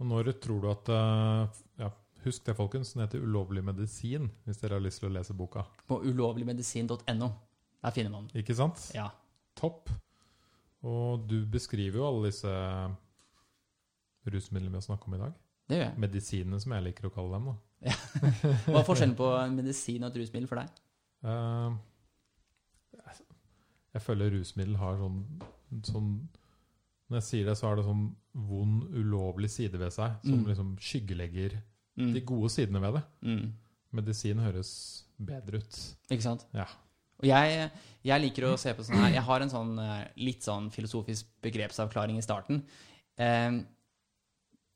[0.00, 1.90] Og når tror du at eh, ja,
[2.22, 2.92] Husk det, folkens.
[2.92, 5.64] Den heter 'Ulovlig medisin', hvis dere har lyst til å lese boka.
[5.90, 7.28] På ulovligmedisin.no.
[7.82, 8.42] Der finner man den.
[8.44, 8.78] Ikke sant?
[8.94, 9.08] Ja.
[9.58, 9.90] Topp.
[10.82, 12.52] Og du beskriver jo alle disse
[14.26, 15.32] rusmidlene vi har snakket om i dag.
[15.70, 15.98] Det gjør jeg.
[16.02, 17.46] Medisinene, som jeg liker å kalle dem.
[17.52, 17.94] da.
[18.66, 20.68] Hva er forskjellen på en medisin og et rusmiddel for deg?
[21.22, 21.76] Uh,
[23.94, 25.18] jeg- føler rusmiddel har sånn,
[25.86, 26.12] sånn
[27.10, 28.14] Når jeg sier det, så har det sånn
[28.48, 30.46] vond, ulovlig side ved seg, som Mm.
[30.48, 31.58] liksom skyggelegger
[31.98, 32.12] Mm.
[32.14, 33.02] de gode sidene ved det.
[33.22, 33.52] Mm.
[33.92, 35.96] Medisin høres bedre ut.
[36.10, 36.46] Ikke sant?
[36.54, 36.64] Ja.
[37.22, 37.68] Jeg,
[38.02, 41.28] jeg liker å se på sånn her Jeg har en sånn eh, litt sånn filosofisk
[41.44, 42.62] begrepsavklaring i starten.
[43.20, 43.60] Eh,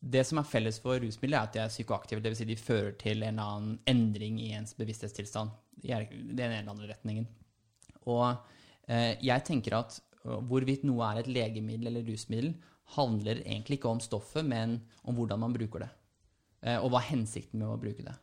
[0.07, 2.23] det som er felles for rusmidler, er at de er psykoaktive.
[2.23, 2.39] Dvs.
[2.43, 5.51] Si de fører til en eller annen endring i ens bevissthetstilstand.
[5.83, 7.27] I er- den ene eller andre retningen.
[8.07, 8.29] Og
[8.87, 12.53] eh, jeg tenker at eh, hvorvidt noe er et legemiddel eller rusmiddel,
[12.95, 15.91] handler egentlig ikke om stoffet, men om hvordan man bruker det.
[16.63, 18.15] Eh, og hva er hensikten med å bruke det.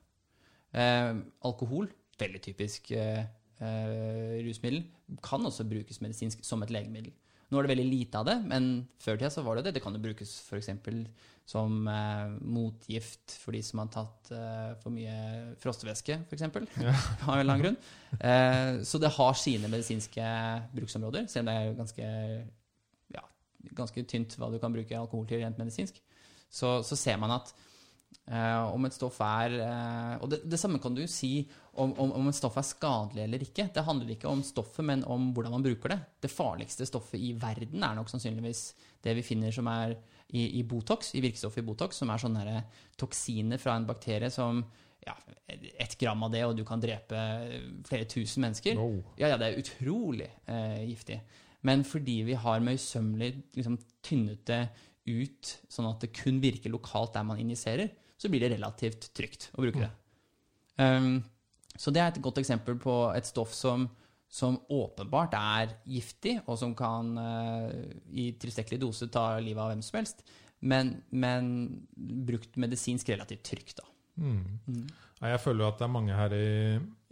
[0.79, 1.11] Eh,
[1.43, 1.89] alkohol,
[2.21, 2.93] veldig typisk
[3.61, 4.85] eh, rusmiddel,
[5.25, 7.13] kan også brukes medisinsk som et legemiddel.
[7.53, 8.67] Nå er det veldig lite av det, men
[9.03, 9.75] før tida så var det det.
[9.75, 10.71] Det kan jo brukes f.eks.
[11.45, 16.47] som eh, motgift for de som har tatt eh, for mye frostevæske, f.eks.
[16.47, 17.77] av en annen grunn.
[18.17, 20.31] Eh, så det har sine medisinske
[20.73, 22.09] bruksområder, selv om det er ganske,
[23.19, 23.23] ja,
[23.77, 26.01] ganske tynt hva du kan bruke alkohol til rent medisinsk.
[26.49, 27.53] Så, så ser man at
[28.23, 31.41] Eh, om et stoff er uh, Og det, det samme kan du jo si
[31.73, 33.65] om, om, om et stoff er skadelig eller ikke.
[33.73, 35.99] Det handler ikke om stoffet, men om hvordan man bruker det.
[36.23, 38.61] Det farligste stoffet i verden er nok sannsynligvis
[39.03, 39.97] det vi finner som er
[40.29, 44.31] i, i Botox, i virkestoffet i Botox, som er sånne her toksiner fra en bakterie
[44.33, 44.63] som
[45.03, 45.17] ja,
[45.83, 47.19] Ett gram av det, og du kan drepe
[47.89, 48.77] flere tusen mennesker.
[48.79, 49.01] No.
[49.19, 51.17] Ja, ja, det er utrolig uh, giftig.
[51.67, 54.61] Men fordi vi har møysommelig liksom, tynnet det
[55.11, 57.91] ut sånn at det kun virker lokalt der man injiserer,
[58.23, 59.91] så blir det relativt trygt å bruke det.
[60.79, 61.19] Um,
[61.75, 63.85] så det er et godt eksempel på et stoff som,
[64.31, 67.69] som åpenbart er giftig, og som kan uh,
[68.09, 70.23] i tilstrekkelig dose ta livet av hvem som helst,
[70.63, 71.49] men, men
[71.95, 73.89] brukt medisinsk relativt trygt, da.
[74.23, 74.59] Mm.
[74.69, 74.85] Mm.
[75.23, 76.47] Jeg føler at det er mange her i,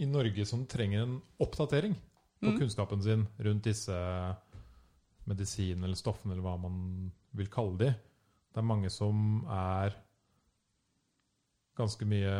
[0.03, 1.95] i Norge som trenger en oppdatering
[2.41, 2.57] på Mm.
[2.57, 3.95] kunnskapen sin rundt disse
[5.29, 7.89] medisinene eller stoffene, eller hva man vil kalle de.
[8.51, 9.93] Det er mange som er
[11.81, 12.33] ganske mye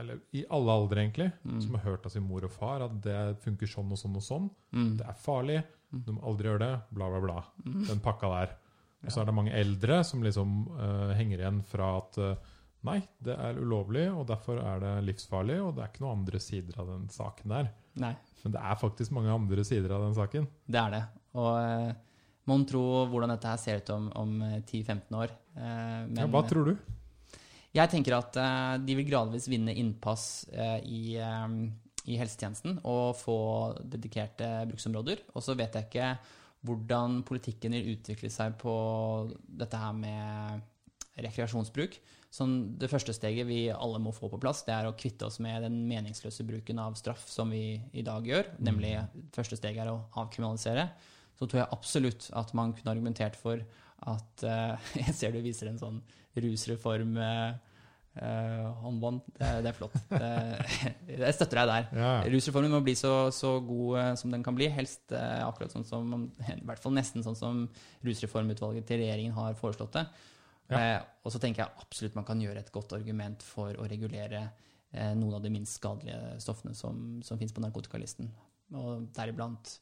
[0.00, 1.30] Eller i alle aldre, egentlig.
[1.44, 1.60] Mm.
[1.64, 4.24] Som har hørt av sin mor og far at det funker sånn og sånn og
[4.24, 4.48] sånn.
[4.74, 4.94] Mm.
[5.00, 5.60] Det er farlig.
[5.88, 6.72] Du må aldri gjøre det.
[6.96, 7.42] Bla, bla, bla.
[7.64, 7.84] Mm.
[7.88, 8.56] Den pakka der.
[9.04, 12.54] Og så er det mange eldre som liksom uh, henger igjen fra at uh,
[12.86, 16.38] Nei, det er ulovlig, og derfor er det livsfarlig, og det er ikke noen andre
[16.38, 17.72] sider av den saken der.
[17.98, 18.12] Nei,
[18.44, 20.46] Men det er faktisk mange andre sider av den saken.
[20.62, 21.00] det er det.
[21.42, 21.88] Og uh,
[22.46, 25.34] mon tro hvordan dette her ser ut om, om eh, 10-15 år.
[25.58, 26.94] Men, ja, hva tror du?
[27.78, 31.54] Jeg tenker at eh, de vil gradvis vinne innpass eh, i, eh,
[32.10, 33.38] i helsetjenesten og få
[33.82, 35.22] dedikerte bruksområder.
[35.34, 36.12] Og så vet jeg ikke
[36.66, 38.74] hvordan politikken vil utvikle seg på
[39.60, 40.64] dette her med
[41.22, 41.98] rekreasjonsbruk.
[42.34, 45.38] Sånn, det første steget vi alle må få på plass, det er å kvitte oss
[45.42, 48.50] med den meningsløse bruken av straff som vi i dag gjør.
[48.60, 48.96] Nemlig
[49.34, 50.90] første steget er å avkriminalisere.
[51.38, 53.62] Så tror jeg absolutt at man kunne argumentert for
[54.08, 54.74] at uh,
[55.06, 56.02] Jeg ser du viser en sånn
[56.38, 57.67] rusreform eh,
[58.22, 59.20] eh, håndbånd.
[59.36, 59.94] Det, er- det er flott.
[60.10, 60.30] Det,
[61.18, 61.88] jeg støtter deg der.
[62.02, 64.68] Ja, Rusreformen må bli så, så god eh, som den kan bli.
[64.74, 66.12] Helst eh, akkurat sånn som
[66.48, 67.64] I hvert fall nesten sånn som
[68.06, 70.06] rusreformutvalget til regjeringen har foreslått det.
[70.68, 71.00] Ja.
[71.24, 74.46] Og så tenker jeg absolutt man kan gjøre et godt argument for å regulere
[75.16, 78.28] noen av de minst skadelige stoffene som, som finnes på narkotikalisten.
[78.76, 79.74] Og deriblant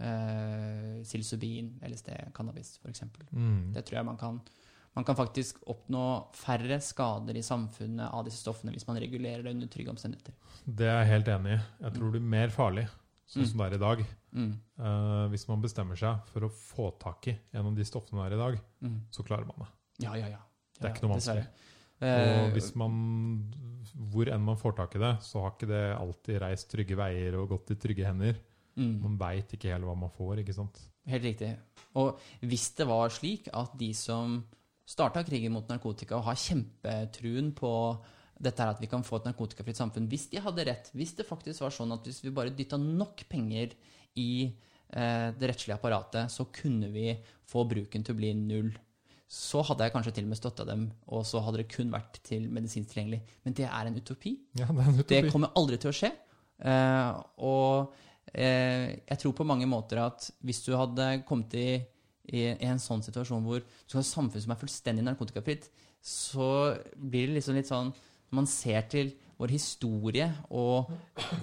[0.00, 3.02] eh, psilocybin, LSD, cannabis f.eks.
[3.32, 3.72] mm.
[3.74, 4.40] Det tror jeg man kan
[4.96, 6.02] man kan faktisk oppnå
[6.34, 10.32] færre skader i samfunnet av disse stoffene hvis man regulerer det under trygge omstendigheter.
[10.66, 11.60] Det er jeg helt enig i.
[11.84, 12.86] Jeg tror det blir mer farlig,
[13.28, 13.48] sånn Mm.
[13.50, 14.04] som det er i dag.
[14.34, 14.52] Mm.
[14.78, 18.32] Uh, hvis man bestemmer seg for å få tak i en av de stoffene det
[18.32, 19.00] er i dag, Mm.
[19.10, 19.68] så klarer man det.
[20.06, 20.38] Ja, ja, ja.
[20.80, 21.46] Det er ikke noe vanskelig.
[21.46, 22.92] Og Eh, hvis man,
[24.12, 27.34] hvor enn man får tak i det, så har ikke det alltid reist trygge veier
[27.40, 28.36] og gått i trygge hender.
[28.76, 30.78] mm, Man veit ikke helt hva man får, ikke sant.
[31.06, 31.56] helt riktig.
[31.94, 34.44] Og hvis det var slik at de som
[34.86, 37.72] starta krigen mot narkotika og har kjempetruen på
[38.36, 41.26] dette her at vi kan få et narkotikafritt samfunn, hvis de hadde rett, hvis det
[41.26, 43.72] faktisk var sånn at hvis vi bare dytta nok penger
[44.20, 47.14] i eh, det rettslige apparatet, så kunne vi
[47.48, 48.70] få bruken til å bli null.
[49.26, 52.20] Så hadde jeg kanskje til og med støtta dem, og så hadde det kun vært
[52.28, 53.22] til medisinsk tilgjengelig.
[53.46, 54.36] Men det er en utopi.
[54.60, 56.12] Ja, det er en Det kommer aldri til å skje.
[56.60, 57.10] Eh,
[57.44, 57.96] og
[58.32, 61.68] eh, jeg tror på mange måter at hvis du hadde kommet i,
[62.26, 65.68] i, i en sånn situasjon hvor du har et samfunn som er fullstendig narkotikafritt,
[66.02, 66.48] så
[66.96, 67.88] blir det liksom litt sånn
[68.26, 70.88] Når man ser til vår historie og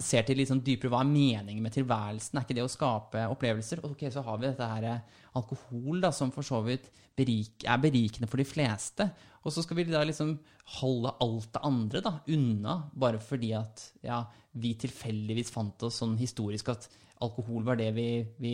[0.01, 3.27] ser til litt sånn dypere hva er meningen med tilværelsen, er ikke det å skape
[3.31, 3.83] opplevelser?
[3.87, 7.79] Ok, så har vi dette her eh, alkohol da, som for så vidt berik, er
[7.81, 9.07] berikende for de fleste.
[9.43, 10.33] Og så skal vi da liksom
[10.79, 14.23] holde alt det andre da, unna, bare fordi at ja,
[14.57, 16.89] vi tilfeldigvis fant oss sånn historisk at
[17.23, 18.07] alkohol var det vi,
[18.39, 18.53] vi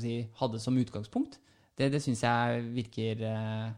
[0.00, 1.38] si, hadde som utgangspunkt.
[1.76, 3.70] Det, det syns jeg virker eh,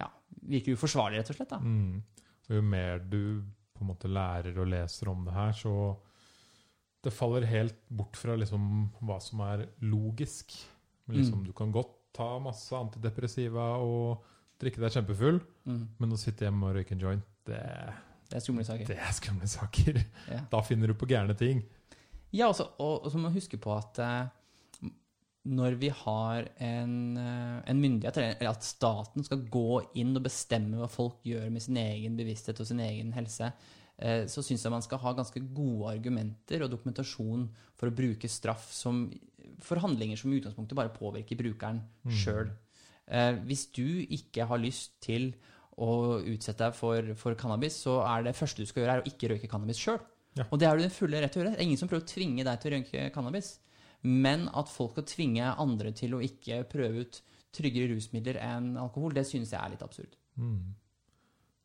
[0.00, 0.08] ja,
[0.48, 1.54] virker uforsvarlig, rett og slett.
[1.60, 2.02] Mm.
[2.48, 3.42] Og jo mer du
[3.76, 5.74] på en måte lærer og leser om det her, så
[7.02, 10.52] Det faller helt bort fra liksom hva som er logisk.
[11.08, 11.46] Liksom, Mm.
[11.46, 14.20] Du kan godt ta masse antidepressiva og
[14.60, 15.88] drikke deg kjempefull, Mm.
[15.98, 17.62] men å sitte hjemme og røyke en joint, det,
[18.30, 18.84] Det er skumle saker.
[18.86, 20.04] det er skumle saker.
[20.30, 20.40] Ja.
[20.50, 21.62] Da finner du på gærne ting.
[22.32, 24.62] Ja, også, og, og så må man huske på at eh,
[25.50, 30.78] når vi har en, eh, en myndighet, eller at staten skal gå inn og bestemme
[30.78, 33.48] hva folk gjør med sin egen bevissthet og sin egen helse,
[33.98, 37.48] eh, så syns jeg man skal ha ganske gode argumenter og dokumentasjon
[37.80, 39.06] for å bruke straff som,
[39.64, 42.12] for handlinger som i utgangspunktet bare påvirker brukeren Mm.
[42.12, 42.52] sjøl.
[43.10, 45.32] Eh, hvis du ikke har lyst til
[45.80, 49.08] å utsette deg for, for cannabis, så er det første du skal gjøre, er å
[49.08, 49.98] ikke røyke cannabis sjøl.
[50.38, 50.46] Ja.
[50.50, 51.56] Og det er du den fulle rett til å gjøre.
[51.56, 53.48] Det er ingen som prøver å tvinge deg til å røyke cannabis.
[54.06, 57.18] Men at folk skal tvinge andre til å ikke prøve ut
[57.54, 60.14] tryggere rusmidler enn alkohol, det synes jeg er litt absurd.
[60.38, 60.70] Mm.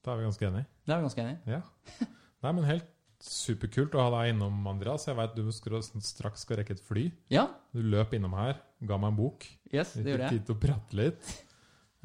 [0.05, 0.68] Da er vi ganske enige.
[0.86, 1.55] Det er vi ganske enige.
[1.55, 2.09] Ja.
[2.45, 2.91] Nei, men helt
[3.26, 5.07] superkult å ha deg innom, Andreas.
[5.07, 7.07] Jeg veit du skal, straks skal rekke et fly.
[7.34, 9.47] Ja, Du løp innom her, ga meg en bok.
[9.72, 10.39] yes, det gjorde jeg.
[10.39, 11.34] Tid til å prate litt.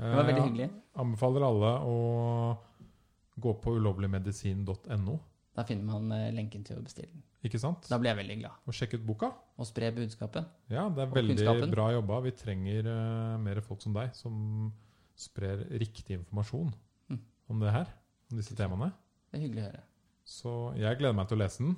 [0.01, 1.97] Det var veldig Eh, jeg Anbefaler alle å
[3.37, 5.19] gå på ulovligmedisin.no.
[5.57, 7.23] Da finner man eh, lenken til å bestille den.
[7.47, 7.89] Ikke sant?
[7.91, 8.59] Da blir jeg veldig glad.
[8.69, 9.31] Og sjekk ut boka.
[9.59, 10.47] Og spre budskapet.
[10.71, 12.19] Ja, det er veldig bra jobba.
[12.27, 14.71] Vi trenger uh, mer folk som deg, som
[15.19, 16.73] sprer riktig informasjon
[17.11, 17.19] Mm.
[17.49, 17.89] om det her.
[18.31, 18.93] om disse temaene.
[19.33, 19.81] Det er hyggelig å høre.
[20.25, 21.73] Så jeg gleder meg til å lese den.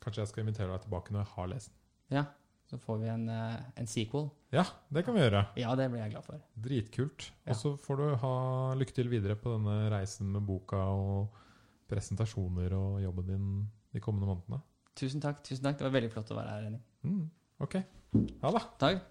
[0.00, 2.20] Kanskje jeg skal invitere deg tilbake når jeg har lest den.
[2.20, 2.24] Ja,
[2.70, 4.30] så får vi en, eh, en sequel.
[4.54, 5.42] Ja, det kan vi gjøre.
[5.58, 6.38] Ja, det blir jeg glad for.
[6.56, 7.30] Dritkult.
[7.44, 7.50] Ja.
[7.50, 8.34] Og så får du ha
[8.78, 11.34] lykke til videre på denne reisen med boka og
[11.90, 13.46] presentasjoner og jobben din
[13.90, 14.60] de kommende månedene.
[14.98, 15.42] Tusen takk.
[15.46, 15.78] tusen takk.
[15.80, 16.84] Det var veldig flott å være her, Henning.
[17.06, 17.24] Mm,
[17.66, 17.80] ok.
[18.42, 18.62] Ha det.
[18.82, 19.08] Takk.